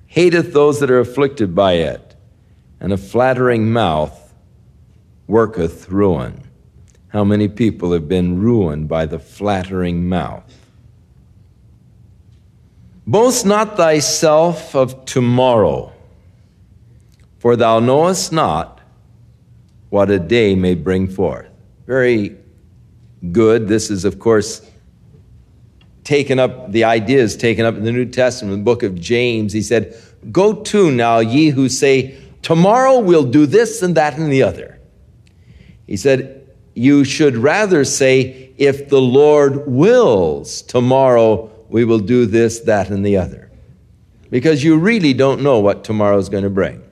hateth 0.07 0.51
those 0.51 0.81
that 0.81 0.91
are 0.91 0.99
afflicted 0.99 1.55
by 1.55 1.73
it, 1.75 2.15
and 2.81 2.91
a 2.91 2.97
flattering 2.97 3.71
mouth 3.71 4.33
worketh 5.25 5.87
ruin. 5.87 6.43
How 7.09 7.23
many 7.23 7.47
people 7.47 7.93
have 7.93 8.07
been 8.07 8.39
ruined 8.39 8.87
by 8.87 9.05
the 9.05 9.19
flattering 9.19 10.09
mouth? 10.09 10.53
Boast 13.05 13.45
not 13.45 13.77
thyself 13.77 14.75
of 14.75 15.05
tomorrow, 15.05 15.93
for 17.39 17.55
thou 17.55 17.79
knowest 17.79 18.33
not 18.33 18.81
what 19.89 20.11
a 20.11 20.19
day 20.19 20.55
may 20.55 20.75
bring 20.75 21.07
forth. 21.07 21.47
Very 21.85 22.35
good. 23.31 23.69
This 23.69 23.89
is, 23.89 24.03
of 24.03 24.19
course, 24.19 24.69
taken 26.03 26.39
up, 26.39 26.71
the 26.73 26.83
idea 26.83 27.19
is 27.19 27.37
taken 27.37 27.65
up 27.65 27.75
in 27.75 27.85
the 27.85 27.91
New 27.93 28.05
Testament, 28.05 28.57
the 28.57 28.63
book 28.63 28.83
of 28.83 28.99
James. 28.99 29.53
He 29.53 29.61
said, 29.61 29.95
Go 30.29 30.53
to 30.63 30.91
now, 30.91 31.19
ye 31.19 31.49
who 31.49 31.69
say, 31.69 32.17
Tomorrow 32.41 32.99
we'll 32.99 33.23
do 33.23 33.45
this 33.45 33.81
and 33.81 33.95
that 33.95 34.17
and 34.17 34.31
the 34.31 34.43
other. 34.43 34.79
He 35.85 35.95
said, 35.95 36.36
You 36.77 37.03
should 37.03 37.37
rather 37.37 37.83
say, 37.83 38.53
If 38.57 38.89
the 38.89 39.01
Lord 39.01 39.67
wills, 39.67 40.61
tomorrow 40.61 41.49
we 41.69 41.85
will 41.85 41.99
do 41.99 42.27
this, 42.27 42.59
that, 42.61 42.89
and 42.89 43.03
the 43.03 43.17
other. 43.17 43.51
Because 44.29 44.63
you 44.63 44.77
really 44.77 45.13
don't 45.13 45.41
know 45.41 45.59
what 45.59 45.83
tomorrow 45.83 46.17
is 46.19 46.29
going 46.29 46.43
to 46.43 46.49
bring. 46.51 46.83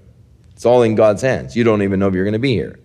It's 0.54 0.66
all 0.66 0.82
in 0.82 0.96
God's 0.96 1.22
hands. 1.22 1.56
You 1.56 1.64
don't 1.64 1.84
even 1.84 2.00
know 2.00 2.08
if 2.08 2.16
you're 2.16 2.24
going 2.24 2.34
to 2.34 2.40
be 2.40 2.54
here. 2.54 2.80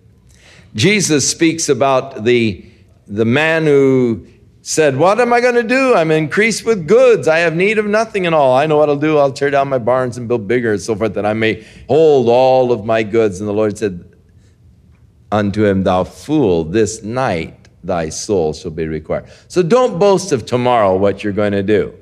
Jesus 0.75 1.27
speaks 1.27 1.69
about 1.69 2.23
the, 2.23 2.65
the 3.07 3.25
man 3.25 3.65
who 3.65 4.27
said, 4.61 4.95
What 4.95 5.19
am 5.19 5.33
I 5.33 5.41
going 5.41 5.55
to 5.55 5.63
do? 5.63 5.95
I'm 5.95 6.11
increased 6.11 6.65
with 6.65 6.87
goods. 6.87 7.27
I 7.27 7.39
have 7.39 7.55
need 7.55 7.79
of 7.79 7.85
nothing 7.87 8.27
and 8.27 8.35
all. 8.35 8.55
I 8.55 8.67
know 8.67 8.77
what 8.77 8.89
I'll 8.89 8.95
do. 8.95 9.17
I'll 9.17 9.33
tear 9.33 9.49
down 9.49 9.69
my 9.69 9.79
barns 9.79 10.17
and 10.17 10.27
build 10.27 10.47
bigger 10.47 10.73
and 10.73 10.81
so 10.81 10.95
forth, 10.95 11.15
that 11.15 11.25
I 11.25 11.33
may 11.33 11.65
hold 11.87 12.29
all 12.29 12.71
of 12.71 12.85
my 12.85 13.01
goods. 13.01 13.39
And 13.39 13.49
the 13.49 13.53
Lord 13.53 13.77
said 13.77 14.10
unto 15.31 15.65
him, 15.65 15.83
Thou 15.83 16.03
fool, 16.03 16.63
this 16.63 17.03
night 17.03 17.69
thy 17.83 18.09
soul 18.09 18.53
shall 18.53 18.71
be 18.71 18.87
required. 18.87 19.25
So 19.47 19.63
don't 19.63 19.99
boast 19.99 20.31
of 20.31 20.45
tomorrow 20.45 20.95
what 20.95 21.23
you're 21.23 21.33
going 21.33 21.53
to 21.53 21.63
do. 21.63 21.97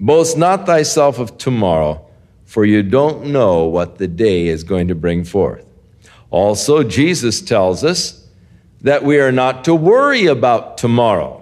Boast 0.00 0.36
not 0.36 0.66
thyself 0.66 1.18
of 1.18 1.38
tomorrow, 1.38 2.04
for 2.44 2.64
you 2.64 2.82
don't 2.82 3.26
know 3.26 3.64
what 3.64 3.98
the 3.98 4.08
day 4.08 4.48
is 4.48 4.64
going 4.64 4.88
to 4.88 4.94
bring 4.94 5.24
forth. 5.24 5.64
Also, 6.30 6.82
Jesus 6.82 7.40
tells 7.40 7.84
us 7.84 8.26
that 8.80 9.04
we 9.04 9.18
are 9.18 9.32
not 9.32 9.64
to 9.64 9.74
worry 9.74 10.26
about 10.26 10.76
tomorrow. 10.78 11.40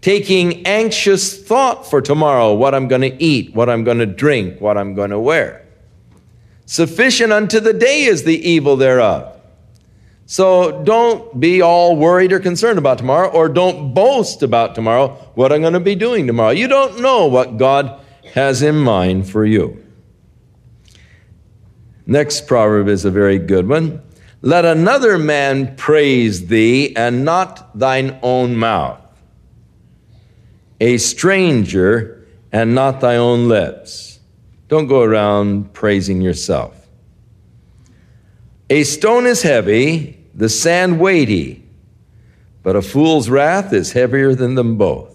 Taking 0.00 0.64
anxious 0.66 1.42
thought 1.42 1.88
for 1.88 2.00
tomorrow, 2.00 2.54
what 2.54 2.74
I'm 2.74 2.86
going 2.86 3.02
to 3.02 3.22
eat, 3.22 3.54
what 3.54 3.68
I'm 3.68 3.82
going 3.82 3.98
to 3.98 4.06
drink, 4.06 4.60
what 4.60 4.78
I'm 4.78 4.94
going 4.94 5.10
to 5.10 5.18
wear. 5.18 5.65
Sufficient 6.66 7.32
unto 7.32 7.60
the 7.60 7.72
day 7.72 8.02
is 8.02 8.24
the 8.24 8.48
evil 8.48 8.76
thereof. 8.76 9.32
So 10.26 10.82
don't 10.82 11.38
be 11.38 11.62
all 11.62 11.96
worried 11.96 12.32
or 12.32 12.40
concerned 12.40 12.78
about 12.78 12.98
tomorrow, 12.98 13.28
or 13.28 13.48
don't 13.48 13.94
boast 13.94 14.42
about 14.42 14.74
tomorrow, 14.74 15.10
what 15.34 15.52
I'm 15.52 15.60
going 15.60 15.74
to 15.74 15.80
be 15.80 15.94
doing 15.94 16.26
tomorrow. 16.26 16.50
You 16.50 16.66
don't 16.66 17.00
know 17.00 17.26
what 17.26 17.56
God 17.56 18.00
has 18.34 18.60
in 18.60 18.76
mind 18.76 19.30
for 19.30 19.46
you. 19.46 19.82
Next 22.04 22.48
proverb 22.48 22.88
is 22.88 23.04
a 23.04 23.10
very 23.10 23.38
good 23.38 23.68
one. 23.68 24.02
Let 24.42 24.64
another 24.64 25.18
man 25.18 25.76
praise 25.76 26.48
thee, 26.48 26.94
and 26.96 27.24
not 27.24 27.78
thine 27.78 28.18
own 28.22 28.56
mouth. 28.56 29.00
A 30.80 30.98
stranger, 30.98 32.26
and 32.50 32.74
not 32.74 33.00
thy 33.00 33.16
own 33.16 33.48
lips. 33.48 34.15
Don't 34.68 34.86
go 34.86 35.02
around 35.02 35.72
praising 35.72 36.20
yourself. 36.20 36.86
A 38.68 38.82
stone 38.82 39.26
is 39.26 39.42
heavy, 39.42 40.24
the 40.34 40.48
sand 40.48 40.98
weighty, 40.98 41.64
but 42.62 42.74
a 42.74 42.82
fool's 42.82 43.28
wrath 43.28 43.72
is 43.72 43.92
heavier 43.92 44.34
than 44.34 44.56
them 44.56 44.76
both. 44.76 45.14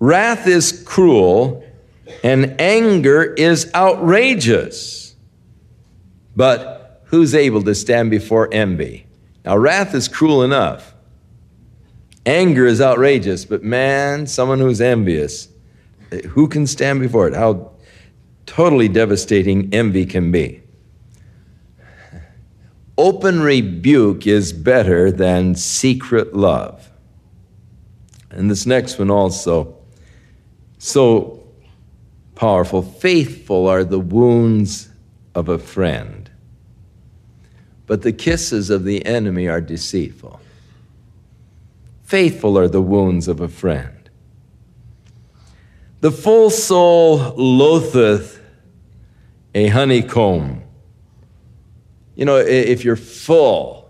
Wrath 0.00 0.46
is 0.46 0.82
cruel, 0.84 1.64
and 2.24 2.60
anger 2.60 3.22
is 3.34 3.70
outrageous. 3.74 5.14
But 6.34 7.02
who's 7.06 7.34
able 7.34 7.62
to 7.62 7.74
stand 7.74 8.10
before 8.10 8.48
envy? 8.52 9.06
Now, 9.44 9.56
wrath 9.56 9.94
is 9.94 10.08
cruel 10.08 10.42
enough. 10.42 10.94
Anger 12.26 12.66
is 12.66 12.80
outrageous, 12.80 13.44
but 13.44 13.62
man, 13.62 14.26
someone 14.26 14.58
who's 14.58 14.80
envious, 14.80 15.47
who 16.28 16.48
can 16.48 16.66
stand 16.66 17.00
before 17.00 17.28
it? 17.28 17.34
How 17.34 17.72
totally 18.46 18.88
devastating 18.88 19.72
envy 19.74 20.06
can 20.06 20.32
be. 20.32 20.62
Open 22.96 23.40
rebuke 23.40 24.26
is 24.26 24.52
better 24.52 25.12
than 25.12 25.54
secret 25.54 26.34
love. 26.34 26.90
And 28.30 28.50
this 28.50 28.66
next 28.66 28.98
one 28.98 29.10
also, 29.10 29.76
so 30.78 31.46
powerful. 32.34 32.82
Faithful 32.82 33.68
are 33.68 33.84
the 33.84 34.00
wounds 34.00 34.88
of 35.34 35.48
a 35.48 35.58
friend, 35.58 36.30
but 37.86 38.02
the 38.02 38.12
kisses 38.12 38.70
of 38.70 38.84
the 38.84 39.04
enemy 39.06 39.46
are 39.46 39.60
deceitful. 39.60 40.40
Faithful 42.02 42.58
are 42.58 42.68
the 42.68 42.82
wounds 42.82 43.28
of 43.28 43.40
a 43.40 43.48
friend. 43.48 43.97
The 46.00 46.12
full 46.12 46.50
soul 46.50 47.34
loatheth 47.36 48.40
a 49.54 49.68
honeycomb 49.68 50.62
you 52.18 52.24
know, 52.24 52.36
if 52.36 52.84
you're 52.84 52.96
full, 52.96 53.88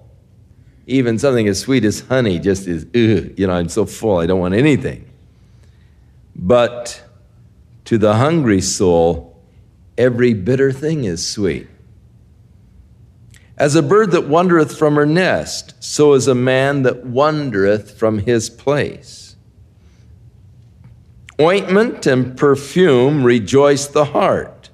even 0.86 1.18
something 1.18 1.48
as 1.48 1.58
sweet 1.58 1.82
as 1.86 2.00
honey 2.00 2.38
just 2.38 2.68
is, 2.68 2.86
you 2.92 3.46
know, 3.46 3.54
I'm 3.54 3.70
so 3.70 3.86
full, 3.86 4.18
I 4.18 4.26
don't 4.26 4.38
want 4.38 4.52
anything. 4.52 5.10
But 6.36 7.02
to 7.86 7.96
the 7.96 8.16
hungry 8.16 8.60
soul, 8.60 9.42
every 9.96 10.34
bitter 10.34 10.72
thing 10.72 11.04
is 11.04 11.26
sweet. 11.26 11.68
As 13.56 13.74
a 13.74 13.82
bird 13.82 14.10
that 14.10 14.28
wandereth 14.28 14.76
from 14.76 14.96
her 14.96 15.06
nest, 15.06 15.82
so 15.82 16.12
is 16.12 16.28
a 16.28 16.34
man 16.34 16.82
that 16.82 17.06
wandereth 17.06 17.92
from 17.92 18.18
his 18.18 18.50
place. 18.50 19.27
Ointment 21.40 22.06
and 22.06 22.36
perfume 22.36 23.22
rejoice 23.22 23.86
the 23.86 24.06
heart, 24.06 24.70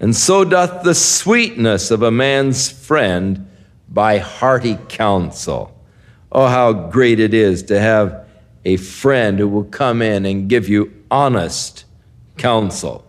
and 0.00 0.16
so 0.16 0.44
doth 0.44 0.82
the 0.82 0.94
sweetness 0.94 1.90
of 1.90 2.02
a 2.02 2.10
man's 2.10 2.70
friend 2.70 3.48
by 3.88 4.18
hearty 4.18 4.78
counsel. 4.88 5.76
Oh, 6.32 6.46
how 6.46 6.72
great 6.72 7.20
it 7.20 7.34
is 7.34 7.62
to 7.64 7.78
have 7.78 8.26
a 8.64 8.76
friend 8.76 9.38
who 9.38 9.48
will 9.48 9.64
come 9.64 10.02
in 10.02 10.26
and 10.26 10.48
give 10.48 10.68
you 10.68 10.92
honest 11.10 11.84
counsel. 12.36 13.04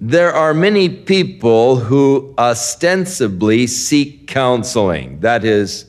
There 0.00 0.32
are 0.32 0.54
many 0.54 0.88
people 0.88 1.76
who 1.76 2.34
ostensibly 2.38 3.66
seek 3.66 4.28
counseling. 4.28 5.20
That 5.20 5.44
is 5.44 5.87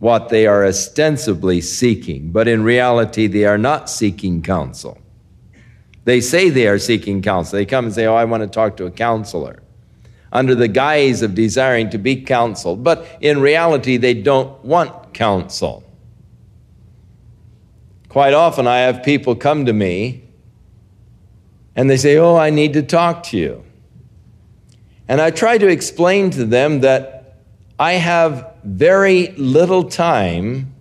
what 0.00 0.30
they 0.30 0.46
are 0.46 0.66
ostensibly 0.66 1.60
seeking, 1.60 2.32
but 2.32 2.48
in 2.48 2.64
reality, 2.64 3.26
they 3.26 3.44
are 3.44 3.58
not 3.58 3.88
seeking 3.88 4.42
counsel. 4.42 4.98
They 6.04 6.22
say 6.22 6.48
they 6.48 6.66
are 6.66 6.78
seeking 6.78 7.20
counsel. 7.22 7.58
They 7.58 7.66
come 7.66 7.84
and 7.84 7.94
say, 7.94 8.06
Oh, 8.06 8.14
I 8.14 8.24
want 8.24 8.42
to 8.42 8.48
talk 8.48 8.76
to 8.78 8.86
a 8.86 8.90
counselor 8.90 9.62
under 10.32 10.54
the 10.54 10.68
guise 10.68 11.22
of 11.22 11.34
desiring 11.34 11.90
to 11.90 11.98
be 11.98 12.22
counseled, 12.22 12.82
but 12.82 13.06
in 13.20 13.40
reality, 13.40 13.96
they 13.96 14.14
don't 14.14 14.64
want 14.64 15.12
counsel. 15.12 15.84
Quite 18.08 18.32
often, 18.32 18.66
I 18.66 18.78
have 18.78 19.02
people 19.02 19.36
come 19.36 19.66
to 19.66 19.72
me 19.72 20.24
and 21.76 21.90
they 21.90 21.98
say, 21.98 22.16
Oh, 22.16 22.36
I 22.36 22.48
need 22.48 22.72
to 22.72 22.82
talk 22.82 23.22
to 23.24 23.36
you. 23.36 23.64
And 25.08 25.20
I 25.20 25.30
try 25.30 25.58
to 25.58 25.68
explain 25.68 26.30
to 26.30 26.46
them 26.46 26.80
that 26.80 27.36
I 27.78 27.94
have 27.94 28.49
very 28.64 29.28
little 29.32 29.84
time 29.84 30.74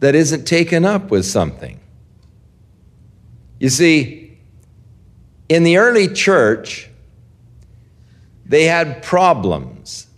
that 0.00 0.14
isn't 0.14 0.44
taken 0.44 0.84
up 0.84 1.10
with 1.10 1.24
something. 1.24 1.78
You 3.60 3.68
see, 3.68 4.38
in 5.48 5.62
the 5.62 5.76
early 5.76 6.08
church, 6.08 6.90
they 8.44 8.64
had 8.64 9.02
problems 9.02 10.08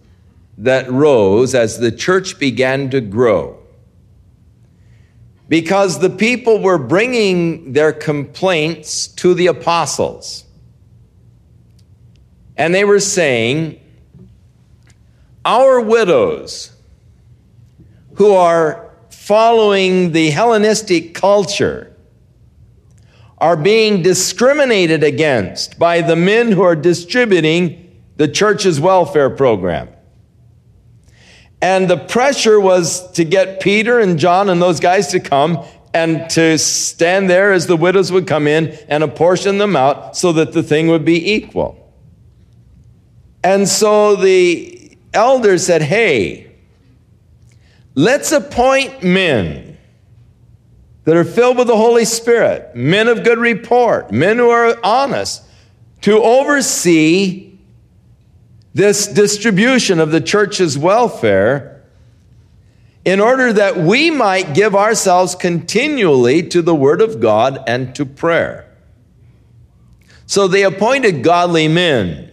that 0.59 0.91
rose 0.91 1.55
as 1.55 1.79
the 1.79 1.93
church 1.93 2.39
began 2.39 2.89
to 2.91 3.01
grow 3.01 3.59
because 5.49 5.99
the 5.99 6.11
people 6.11 6.61
were 6.61 6.79
bringing 6.79 7.73
their 7.73 7.93
complaints 7.93 9.09
to 9.09 9.35
the 9.35 9.49
apostles. 9.49 10.45
And 12.57 12.75
they 12.75 12.85
were 12.85 13.01
saying, 13.01 13.81
Our 15.45 15.81
widows 15.81 16.73
who 18.15 18.33
are 18.33 18.91
following 19.11 20.13
the 20.13 20.31
Hellenistic 20.31 21.15
culture 21.15 21.95
are 23.39 23.57
being 23.57 24.03
discriminated 24.03 25.03
against 25.03 25.79
by 25.79 26.01
the 26.01 26.17
men 26.17 26.53
who 26.53 26.63
are 26.63 26.77
distributing 26.77 28.03
the 28.17 28.29
church's 28.29 28.81
welfare 28.81 29.29
program. 29.29 29.89
And 31.61 31.89
the 31.89 31.97
pressure 31.97 32.61
was 32.61 33.11
to 33.13 33.25
get 33.25 33.61
Peter 33.61 33.99
and 33.99 34.19
John 34.19 34.49
and 34.49 34.63
those 34.63 34.81
guys 34.81 35.09
to 35.09 35.21
come 35.21 35.65
and 35.93 36.29
to 36.31 36.59
stand 36.59 37.31
there 37.31 37.53
as 37.53 37.67
the 37.67 37.77
widows 37.77 38.11
would 38.13 38.27
come 38.27 38.47
in 38.47 38.77
and 38.89 39.03
apportion 39.03 39.59
them 39.59 39.77
out 39.77 40.17
so 40.17 40.33
that 40.33 40.53
the 40.53 40.63
thing 40.63 40.89
would 40.89 41.05
be 41.05 41.33
equal. 41.33 41.93
And 43.43 43.69
so 43.69 44.17
the 44.17 44.74
elders 45.15 45.65
said, 45.65 45.83
Hey, 45.83 46.53
let's 47.95 48.33
appoint 48.33 49.03
men 49.03 49.79
that 51.05 51.17
are 51.17 51.25
filled 51.25 51.59
with 51.59 51.67
the 51.67 51.77
Holy 51.77 52.05
Spirit, 52.05 52.75
men 52.75 53.09
of 53.09 53.25
good 53.25 53.39
report, 53.39 54.11
men 54.11 54.39
who 54.39 54.51
are 54.51 54.77
honest, 54.83 55.43
to 56.01 56.23
oversee 56.23 57.57
this 58.73 59.07
distribution 59.07 60.01
of 60.01 60.11
the 60.11 60.21
church's 60.21 60.77
welfare 60.77 61.83
in 63.05 63.21
order 63.21 63.53
that 63.53 63.77
we 63.77 64.11
might 64.11 64.55
give 64.55 64.75
ourselves 64.75 65.35
continually 65.35 66.43
to 66.43 66.63
the 66.63 66.75
Word 66.75 67.03
of 67.03 67.21
God 67.21 67.63
and 67.67 67.95
to 67.95 68.07
prayer. 68.07 68.71
So 70.27 70.49
they 70.49 70.65
appointed 70.65 71.23
godly 71.23 71.69
men, 71.69 72.33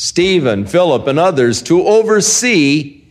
Stephen, 0.00 0.64
Philip, 0.64 1.08
and 1.08 1.18
others, 1.18 1.60
to 1.60 1.84
oversee 1.84 3.02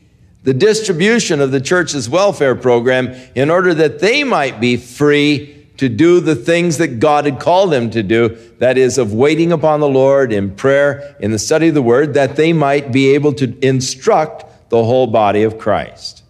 the 0.43 0.53
distribution 0.53 1.41
of 1.41 1.51
the 1.51 1.59
church's 1.59 2.09
welfare 2.09 2.55
program 2.55 3.13
in 3.35 3.49
order 3.49 3.73
that 3.73 3.99
they 3.99 4.23
might 4.23 4.61
be 4.61 4.77
free 4.77 5.67
to 5.75 5.89
do 5.89 6.21
the 6.21 6.33
things 6.33 6.77
that 6.77 6.99
God 6.99 7.25
had 7.25 7.41
called 7.41 7.73
them 7.73 7.89
to 7.89 8.01
do, 8.01 8.29
that 8.59 8.77
is, 8.77 8.97
of 8.97 9.13
waiting 9.13 9.51
upon 9.51 9.81
the 9.81 9.89
Lord 9.89 10.31
in 10.31 10.55
prayer, 10.55 11.17
in 11.19 11.31
the 11.31 11.39
study 11.39 11.67
of 11.67 11.73
the 11.73 11.81
Word, 11.81 12.13
that 12.13 12.37
they 12.37 12.53
might 12.53 12.93
be 12.93 13.13
able 13.15 13.33
to 13.33 13.53
instruct 13.59 14.69
the 14.69 14.81
whole 14.81 15.07
body 15.07 15.43
of 15.43 15.57
Christ. 15.57 16.23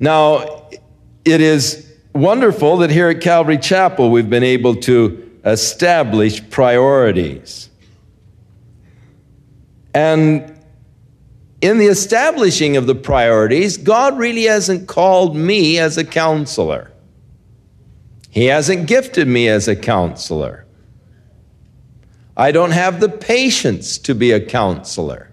Now, 0.00 0.68
it 1.24 1.40
is 1.40 1.88
wonderful 2.12 2.78
that 2.78 2.90
here 2.90 3.10
at 3.10 3.20
Calvary 3.20 3.58
Chapel 3.58 4.10
we've 4.10 4.28
been 4.28 4.42
able 4.42 4.74
to 4.74 5.38
establish 5.44 6.50
priorities. 6.50 7.69
And 9.94 10.56
in 11.60 11.78
the 11.78 11.86
establishing 11.86 12.76
of 12.76 12.86
the 12.86 12.94
priorities, 12.94 13.76
God 13.76 14.18
really 14.18 14.44
hasn't 14.44 14.88
called 14.88 15.36
me 15.36 15.78
as 15.78 15.98
a 15.98 16.04
counselor. 16.04 16.90
He 18.30 18.46
hasn't 18.46 18.86
gifted 18.86 19.26
me 19.26 19.48
as 19.48 19.68
a 19.68 19.76
counselor. 19.76 20.64
I 22.36 22.52
don't 22.52 22.70
have 22.70 23.00
the 23.00 23.08
patience 23.08 23.98
to 23.98 24.14
be 24.14 24.30
a 24.30 24.40
counselor, 24.40 25.30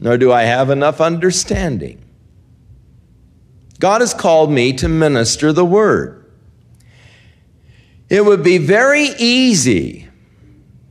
nor 0.00 0.18
do 0.18 0.30
I 0.32 0.42
have 0.42 0.68
enough 0.68 1.00
understanding. 1.00 2.02
God 3.78 4.02
has 4.02 4.12
called 4.12 4.50
me 4.50 4.74
to 4.74 4.88
minister 4.88 5.54
the 5.54 5.64
word. 5.64 6.30
It 8.10 8.24
would 8.26 8.42
be 8.42 8.58
very 8.58 9.06
easy. 9.18 10.09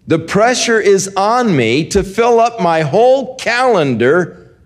The 0.09 0.17
pressure 0.17 0.79
is 0.79 1.07
on 1.15 1.55
me 1.55 1.85
to 1.89 2.03
fill 2.03 2.39
up 2.39 2.59
my 2.59 2.81
whole 2.81 3.35
calendar 3.35 4.57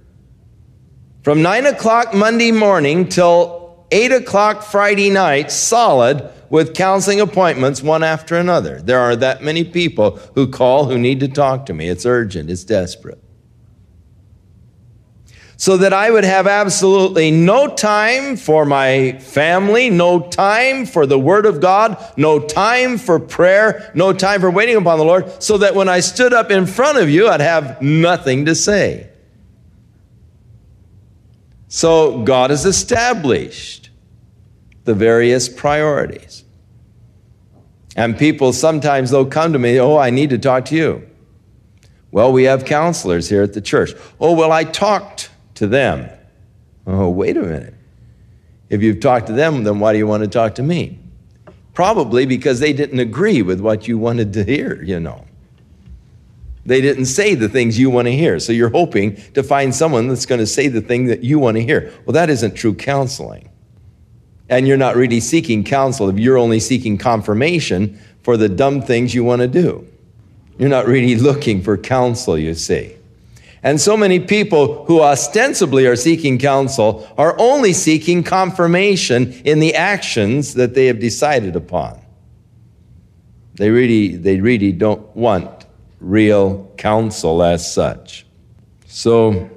from 1.21 1.41
9 1.41 1.65
o'clock 1.65 2.13
Monday 2.13 2.53
morning 2.53 3.09
till 3.09 3.85
8 3.91 4.13
o'clock 4.13 4.63
Friday 4.63 5.09
night, 5.09 5.51
solid, 5.51 6.29
with 6.49 6.73
counseling 6.73 7.19
appointments 7.19 7.83
one 7.83 8.03
after 8.03 8.37
another. 8.37 8.79
There 8.81 8.99
are 8.99 9.17
that 9.17 9.43
many 9.43 9.65
people 9.65 10.11
who 10.33 10.47
call 10.47 10.85
who 10.85 10.97
need 10.97 11.19
to 11.19 11.27
talk 11.27 11.65
to 11.65 11.73
me. 11.73 11.89
It's 11.89 12.05
urgent, 12.05 12.49
it's 12.49 12.63
desperate. 12.63 13.21
So 15.63 15.77
that 15.77 15.93
I 15.93 16.11
would 16.11 16.25
have 16.25 16.45
absolutely 16.45 17.31
no 17.31 17.69
time 17.69 18.35
for 18.35 18.65
my 18.65 19.13
family, 19.19 19.89
no 19.89 20.19
time 20.19 20.85
for 20.85 21.05
the 21.05 21.17
Word 21.17 21.45
of 21.45 21.61
God, 21.61 21.95
no 22.17 22.37
time 22.37 22.97
for 22.97 23.17
prayer, 23.17 23.89
no 23.95 24.11
time 24.11 24.41
for 24.41 24.51
waiting 24.51 24.75
upon 24.75 24.97
the 24.97 25.05
Lord, 25.05 25.41
so 25.41 25.57
that 25.59 25.73
when 25.73 25.87
I 25.87 26.01
stood 26.01 26.33
up 26.33 26.51
in 26.51 26.65
front 26.65 26.97
of 26.97 27.09
you, 27.09 27.29
I'd 27.29 27.39
have 27.39 27.81
nothing 27.81 28.43
to 28.47 28.55
say. 28.55 29.07
So 31.69 32.23
God 32.23 32.49
has 32.49 32.65
established 32.65 33.89
the 34.83 34.93
various 34.93 35.47
priorities. 35.47 36.43
And 37.95 38.17
people 38.17 38.51
sometimes 38.51 39.11
they'll 39.11 39.23
come 39.23 39.53
to 39.53 39.59
me, 39.59 39.79
"Oh, 39.79 39.95
I 39.95 40.09
need 40.09 40.29
to 40.31 40.37
talk 40.37 40.65
to 40.65 40.75
you." 40.75 41.03
Well, 42.11 42.33
we 42.33 42.43
have 42.43 42.65
counselors 42.65 43.29
here 43.29 43.43
at 43.43 43.53
the 43.53 43.61
church. 43.61 43.93
"Oh, 44.19 44.33
well, 44.33 44.51
I 44.51 44.65
talked 44.65 45.29
to 45.55 45.67
them." 45.67 46.09
Oh, 46.85 47.09
wait 47.09 47.37
a 47.37 47.41
minute. 47.41 47.73
If 48.69 48.81
you've 48.81 48.99
talked 48.99 49.27
to 49.27 49.33
them, 49.33 49.63
then 49.63 49.79
why 49.79 49.93
do 49.93 49.99
you 49.99 50.07
want 50.07 50.23
to 50.23 50.29
talk 50.29 50.55
to 50.55 50.63
me? 50.63 50.99
Probably 51.73 52.25
because 52.25 52.59
they 52.59 52.73
didn't 52.73 52.99
agree 52.99 53.41
with 53.41 53.59
what 53.59 53.87
you 53.87 53.97
wanted 53.97 54.33
to 54.33 54.43
hear, 54.43 54.81
you 54.83 54.99
know. 54.99 55.25
They 56.65 56.81
didn't 56.81 57.05
say 57.05 57.35
the 57.35 57.49
things 57.49 57.77
you 57.77 57.89
want 57.89 58.07
to 58.07 58.13
hear. 58.13 58.39
So 58.39 58.53
you're 58.53 58.69
hoping 58.69 59.17
to 59.33 59.43
find 59.43 59.75
someone 59.75 60.07
that's 60.07 60.25
going 60.25 60.39
to 60.39 60.47
say 60.47 60.67
the 60.67 60.81
thing 60.81 61.05
that 61.05 61.23
you 61.23 61.39
want 61.39 61.57
to 61.57 61.63
hear. 61.63 61.91
Well, 62.05 62.13
that 62.13 62.29
isn't 62.29 62.55
true 62.55 62.73
counseling 62.73 63.49
and 64.49 64.67
you're 64.67 64.77
not 64.77 64.95
really 64.95 65.19
seeking 65.19 65.63
counsel 65.63 66.09
if 66.09 66.19
you're 66.19 66.37
only 66.37 66.59
seeking 66.59 66.97
confirmation 66.97 67.99
for 68.21 68.37
the 68.37 68.49
dumb 68.49 68.81
things 68.81 69.13
you 69.13 69.23
want 69.23 69.41
to 69.41 69.47
do. 69.47 69.87
You're 70.57 70.69
not 70.69 70.85
really 70.85 71.15
looking 71.15 71.61
for 71.61 71.77
counsel, 71.77 72.37
you 72.37 72.53
see. 72.53 72.95
And 73.63 73.79
so 73.79 73.95
many 73.95 74.19
people 74.19 74.83
who 74.85 75.01
ostensibly 75.01 75.87
are 75.87 75.95
seeking 75.95 76.37
counsel 76.37 77.09
are 77.17 77.35
only 77.39 77.71
seeking 77.71 78.21
confirmation 78.21 79.31
in 79.45 79.59
the 79.59 79.73
actions 79.73 80.55
that 80.55 80.73
they 80.73 80.87
have 80.87 80.99
decided 80.99 81.55
upon. 81.55 81.99
They 83.55 83.69
really, 83.69 84.17
they 84.17 84.41
really 84.41 84.73
don't 84.73 85.15
want 85.15 85.65
real 86.01 86.69
counsel 86.77 87.41
as 87.41 87.71
such. 87.71 88.25
So, 88.87 89.49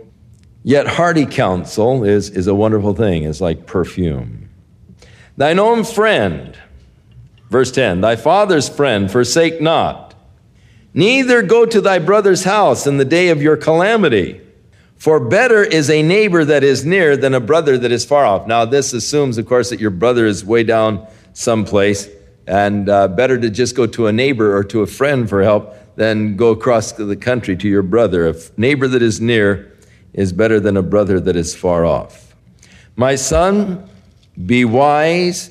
yet 0.63 0.87
hearty 0.87 1.27
counsel 1.27 2.05
is, 2.05 2.31
is 2.31 2.47
a 2.47 2.55
wonderful 2.55 2.95
thing. 2.95 3.25
It's 3.25 3.41
like 3.41 3.67
perfume. 3.67 4.49
Thine 5.37 5.59
own 5.59 5.83
friend, 5.85 6.57
verse 7.51 7.73
10, 7.73 8.01
thy 8.01 8.17
father's 8.17 8.69
friend 8.69 9.11
forsake 9.11 9.61
not, 9.61 10.06
neither 10.97 11.43
go 11.43 11.67
to 11.67 11.81
thy 11.81 12.01
brother's 12.01 12.43
house 12.43 12.87
in 12.87 12.97
the 12.97 13.05
day 13.05 13.29
of 13.29 13.41
your 13.41 13.57
calamity. 13.57 14.41
For 14.97 15.21
better 15.21 15.63
is 15.63 15.91
a 15.91 16.03
neighbor 16.03 16.43
that 16.45 16.65
is 16.65 16.87
near 16.87 17.19
than 17.19 17.35
a 17.35 17.41
brother 17.41 17.77
that 17.77 17.93
is 17.93 18.05
far 18.05 18.25
off. 18.25 18.47
Now, 18.47 18.65
this 18.65 18.95
assumes, 18.95 19.37
of 19.37 19.47
course, 19.47 19.69
that 19.71 19.79
your 19.79 19.91
brother 19.91 20.27
is 20.27 20.43
way 20.43 20.65
down 20.65 21.07
someplace, 21.35 22.09
and 22.47 22.89
uh, 22.89 23.09
better 23.09 23.39
to 23.39 23.51
just 23.51 23.77
go 23.77 23.87
to 23.87 24.07
a 24.07 24.13
neighbor 24.13 24.57
or 24.57 24.65
to 24.65 24.81
a 24.81 24.87
friend 24.87 25.29
for 25.29 25.43
help 25.43 25.75
than 25.97 26.35
go 26.37 26.51
across 26.51 26.93
the 26.93 27.17
country 27.17 27.57
to 27.57 27.69
your 27.69 27.83
brother. 27.83 28.27
A 28.29 28.35
neighbor 28.57 28.89
that 28.89 29.03
is 29.03 29.21
near 29.21 29.71
is 30.15 30.33
better 30.33 30.59
than 30.59 30.79
a 30.79 30.83
brother 30.83 31.21
that 31.21 31.37
is 31.37 31.55
far 31.55 31.85
off. 31.85 32.35
My 32.97 33.17
son, 33.17 33.87
be 34.47 34.65
wise 34.65 35.51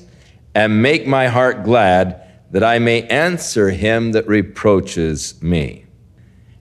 and 0.56 0.82
make 0.82 1.06
my 1.06 1.28
heart 1.28 1.62
glad 1.62 2.25
that 2.56 2.64
I 2.64 2.78
may 2.78 3.02
answer 3.08 3.68
him 3.68 4.12
that 4.12 4.26
reproaches 4.26 5.34
me. 5.42 5.84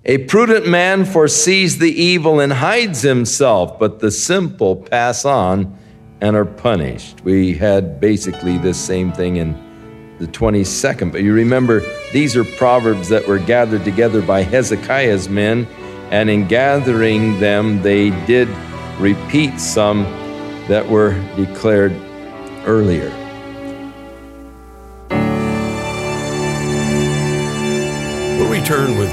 A 0.03 0.17
prudent 0.17 0.67
man 0.67 1.05
foresees 1.05 1.77
the 1.77 1.89
evil 1.89 2.41
and 2.41 2.51
hides 2.51 3.01
himself, 3.01 3.79
but 3.79 3.99
the 3.99 4.11
simple 4.11 4.75
pass 4.75 5.23
on 5.23 5.79
and 6.19 6.35
are 6.35 6.43
punished. 6.43 7.23
We 7.23 7.53
had 7.53 8.01
basically 8.01 8.57
this 8.57 8.77
same 8.77 9.13
thing 9.13 9.37
in 9.37 9.53
the 10.19 10.27
22nd, 10.27 11.13
but 11.13 11.23
you 11.23 11.31
remember 11.31 11.81
these 12.11 12.35
are 12.35 12.43
proverbs 12.43 13.07
that 13.07 13.25
were 13.25 13.39
gathered 13.39 13.85
together 13.85 14.21
by 14.21 14.41
Hezekiah's 14.41 15.29
men, 15.29 15.65
and 16.11 16.29
in 16.29 16.45
gathering 16.45 17.39
them, 17.39 17.81
they 17.83 18.09
did 18.25 18.49
repeat 18.99 19.61
some 19.61 20.03
that 20.67 20.85
were 20.89 21.13
declared 21.37 21.93
earlier. 22.65 23.24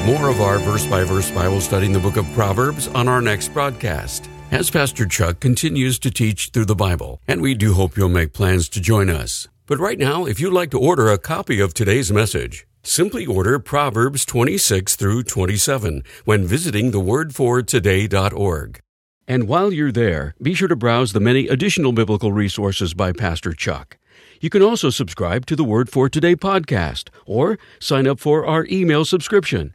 More 0.05 0.29
of 0.29 0.41
our 0.41 0.59
verse 0.59 0.87
by 0.87 1.05
verse 1.05 1.31
Bible 1.31 1.61
study 1.61 1.87
in 1.87 1.93
the 1.93 2.01
book 2.01 2.17
of 2.17 2.27
Proverbs 2.33 2.89
on 2.89 3.07
our 3.07 3.21
next 3.21 3.49
broadcast 3.49 4.29
as 4.51 4.69
Pastor 4.69 5.07
Chuck 5.07 5.41
continues 5.41 5.99
to 6.01 6.11
teach 6.11 6.51
through 6.51 6.67
the 6.67 6.75
Bible, 6.75 7.21
and 7.27 7.41
we 7.41 7.55
do 7.55 7.73
hope 7.73 7.97
you'll 7.97 8.09
make 8.09 8.33
plans 8.33 8.69
to 8.69 8.81
join 8.81 9.09
us. 9.09 9.49
But 9.67 9.79
right 9.79 9.99
now, 9.99 10.27
if 10.27 10.41
you'd 10.41 10.53
like 10.53 10.71
to 10.73 10.79
order 10.79 11.09
a 11.09 11.19
copy 11.19 11.61
of 11.61 11.73
today's 11.73 12.13
message, 12.13 12.67
simply 12.83 13.25
order 13.25 13.59
Proverbs 13.59 14.27
26 14.27 14.97
through 14.97 15.23
27 15.23 16.03
when 16.25 16.47
visiting 16.47 16.93
thewordfortoday.org. 16.93 18.81
And 19.29 19.49
while 19.49 19.73
you're 19.73 19.93
there, 19.93 20.35
be 20.43 20.53
sure 20.53 20.69
to 20.69 20.77
browse 20.77 21.13
the 21.13 21.21
many 21.21 21.49
additional 21.49 21.93
biblical 21.93 22.33
resources 22.33 22.93
by 22.93 23.13
Pastor 23.13 23.53
Chuck. 23.53 23.97
You 24.41 24.51
can 24.51 24.63
also 24.63 24.91
subscribe 24.91 25.47
to 25.47 25.57
the 25.57 25.65
Word 25.65 25.89
for 25.89 26.09
Today 26.09 26.35
podcast 26.35 27.09
or 27.25 27.59
sign 27.79 28.07
up 28.07 28.19
for 28.19 28.45
our 28.45 28.67
email 28.67 29.05
subscription. 29.05 29.75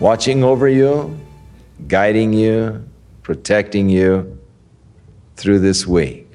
watching 0.00 0.44
over 0.44 0.68
you, 0.68 1.18
guiding 1.86 2.32
you, 2.32 2.84
protecting 3.22 3.88
you 3.88 4.38
through 5.36 5.58
this 5.58 5.86
week. 5.86 6.26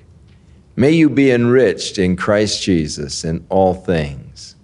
May 0.76 0.92
you 0.92 1.10
be 1.10 1.32
enriched 1.32 1.98
in 1.98 2.16
Christ 2.16 2.64
Jesus 2.64 3.24
in 3.24 3.46
all 3.50 3.74
things. 3.74 4.56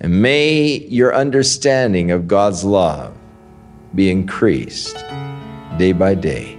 And 0.00 0.20
may 0.20 0.78
your 0.88 1.14
understanding 1.14 2.10
of 2.10 2.26
God's 2.26 2.64
love 2.64 3.16
be 3.94 4.10
increased 4.10 4.96
day 5.78 5.92
by 5.92 6.14
day 6.14 6.58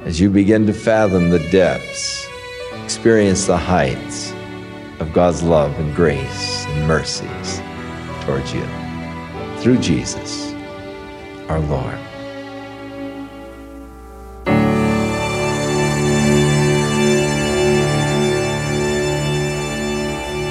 as 0.00 0.20
you 0.20 0.30
begin 0.30 0.66
to 0.66 0.72
fathom 0.72 1.30
the 1.30 1.38
depths, 1.50 2.28
experience 2.84 3.46
the 3.46 3.56
heights 3.56 4.32
of 5.00 5.12
God's 5.12 5.42
love 5.42 5.76
and 5.78 5.94
grace 5.94 6.66
and 6.66 6.86
mercies 6.86 7.60
towards 8.24 8.52
you 8.52 8.64
through 9.58 9.78
Jesus 9.78 10.45
our 11.48 11.60
Lord. 11.60 11.98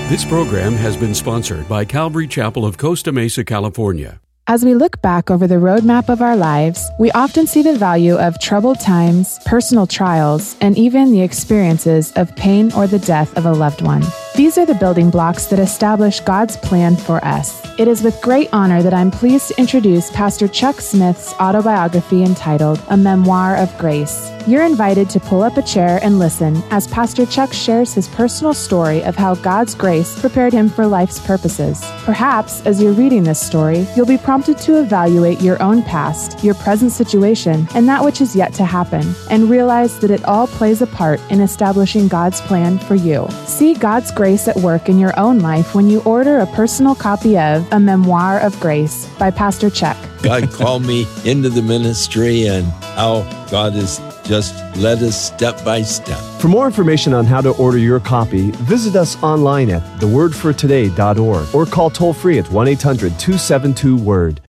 This 0.10 0.24
program 0.24 0.74
has 0.74 0.96
been 0.96 1.16
sponsored 1.16 1.68
by 1.68 1.84
Calvary 1.84 2.28
Chapel 2.28 2.64
of 2.64 2.78
Costa 2.78 3.12
Mesa, 3.12 3.44
California. 3.44 4.22
As 4.48 4.64
we 4.64 4.76
look 4.76 5.02
back 5.02 5.32
over 5.32 5.48
the 5.48 5.56
roadmap 5.56 6.10
of 6.10 6.22
our 6.22 6.36
lives, 6.36 6.88
we 7.00 7.10
often 7.14 7.48
see 7.48 7.64
the 7.64 7.76
value 7.76 8.16
of 8.16 8.40
troubled 8.40 8.80
times, 8.80 9.40
personal 9.46 9.88
trials, 9.88 10.56
and 10.62 10.78
even 10.78 11.12
the 11.12 11.22
experiences 11.24 12.12
of 12.12 12.36
pain 12.36 12.72
or 12.74 12.86
the 12.86 13.00
death 13.00 13.36
of 13.36 13.48
a 13.48 13.52
loved 13.52 13.82
one. 13.82 14.04
These 14.36 14.58
are 14.58 14.66
the 14.66 14.76
building 14.76 15.10
blocks 15.10 15.46
that 15.46 15.60
establish 15.60 16.20
God's 16.20 16.58
plan 16.58 16.98
for 16.98 17.24
us. 17.24 17.66
It 17.80 17.88
is 17.88 18.04
with 18.04 18.20
great 18.22 18.50
honor 18.52 18.84
that 18.84 18.94
I'm 18.94 19.10
pleased 19.10 19.48
to 19.48 19.58
introduce 19.58 20.12
Pastor 20.12 20.50
Chuck 20.50 20.82
Smith's 20.82 21.32
autobiography 21.36 22.22
entitled 22.22 22.82
A 22.90 22.98
Memoir 22.98 23.56
of 23.56 23.78
Grace. 23.78 24.30
You're 24.48 24.64
invited 24.64 25.10
to 25.10 25.20
pull 25.20 25.42
up 25.42 25.58
a 25.58 25.64
chair 25.64 26.00
and 26.04 26.20
listen 26.20 26.62
as 26.70 26.86
Pastor 26.88 27.26
Chuck 27.26 27.52
shares 27.52 27.96
his 27.96 28.08
personal 28.08 28.54
story 28.54 29.04
of 29.04 29.16
how 29.16 29.34
God's 29.36 29.74
grace 29.74 30.20
prepared 30.20 30.54
him 30.54 30.70
for 30.70 30.86
life's 30.86 31.20
purposes. 31.20 31.82
Perhaps, 32.04 32.62
as 32.62 32.80
you're 32.80 32.94
reading 32.94 33.24
this 33.24 33.44
story, 33.44 33.88
you'll 33.96 34.06
be 34.06 34.20
prompted 34.20 34.60
to 34.60 34.80
evaluate 34.80 35.42
your 35.42 35.62
own 35.64 35.82
past, 35.82 36.44
your 36.44 36.54
present 36.56 36.92
situation, 36.92 37.68
and 37.74 37.90
that 37.90 38.04
which 38.04 38.22
is 38.22 38.36
yet 38.36 38.54
to 38.54 38.66
happen, 38.66 39.16
and 39.32 39.50
realize 39.50 40.00
that 40.00 40.12
it 40.12 40.24
all 40.26 40.46
plays 40.46 40.84
a 40.84 40.88
part 40.88 41.20
in 41.32 41.42
establishing 41.42 42.08
God's 42.08 42.40
plan 42.42 42.78
for 42.78 42.94
you. 42.94 43.28
See 43.48 43.74
God's 43.74 44.12
grace 44.26 44.48
at 44.48 44.56
work 44.56 44.90
in 44.90 44.98
your 44.98 45.14
own 45.20 45.38
life 45.38 45.76
when 45.76 45.88
you 45.88 46.02
order 46.02 46.40
a 46.40 46.48
personal 46.48 46.96
copy 46.96 47.38
of 47.38 47.72
A 47.72 47.80
Memoir 47.80 48.40
of 48.40 48.60
Grace 48.60 49.08
by 49.20 49.30
Pastor 49.30 49.70
Chuck. 49.70 49.96
God 50.24 50.52
called 50.60 50.84
me 50.84 51.06
into 51.26 51.48
the 51.48 51.62
ministry 51.62 52.48
and 52.48 52.66
how 52.98 53.22
God 53.52 53.74
has 53.74 54.00
just 54.24 54.56
led 54.78 55.04
us 55.04 55.16
step 55.32 55.64
by 55.64 55.84
step. 55.84 56.18
For 56.42 56.48
more 56.48 56.66
information 56.66 57.14
on 57.14 57.26
how 57.26 57.40
to 57.42 57.52
order 57.52 57.78
your 57.78 58.00
copy, 58.00 58.50
visit 58.66 58.96
us 58.96 59.16
online 59.22 59.70
at 59.70 59.84
thewordfortoday.org 60.00 61.54
or 61.54 61.66
call 61.68 61.92
toll 61.92 62.14
free 62.14 62.40
at 62.40 62.50
1 62.50 62.68
800 62.68 63.20
272 63.20 63.96
WORD. 63.96 64.42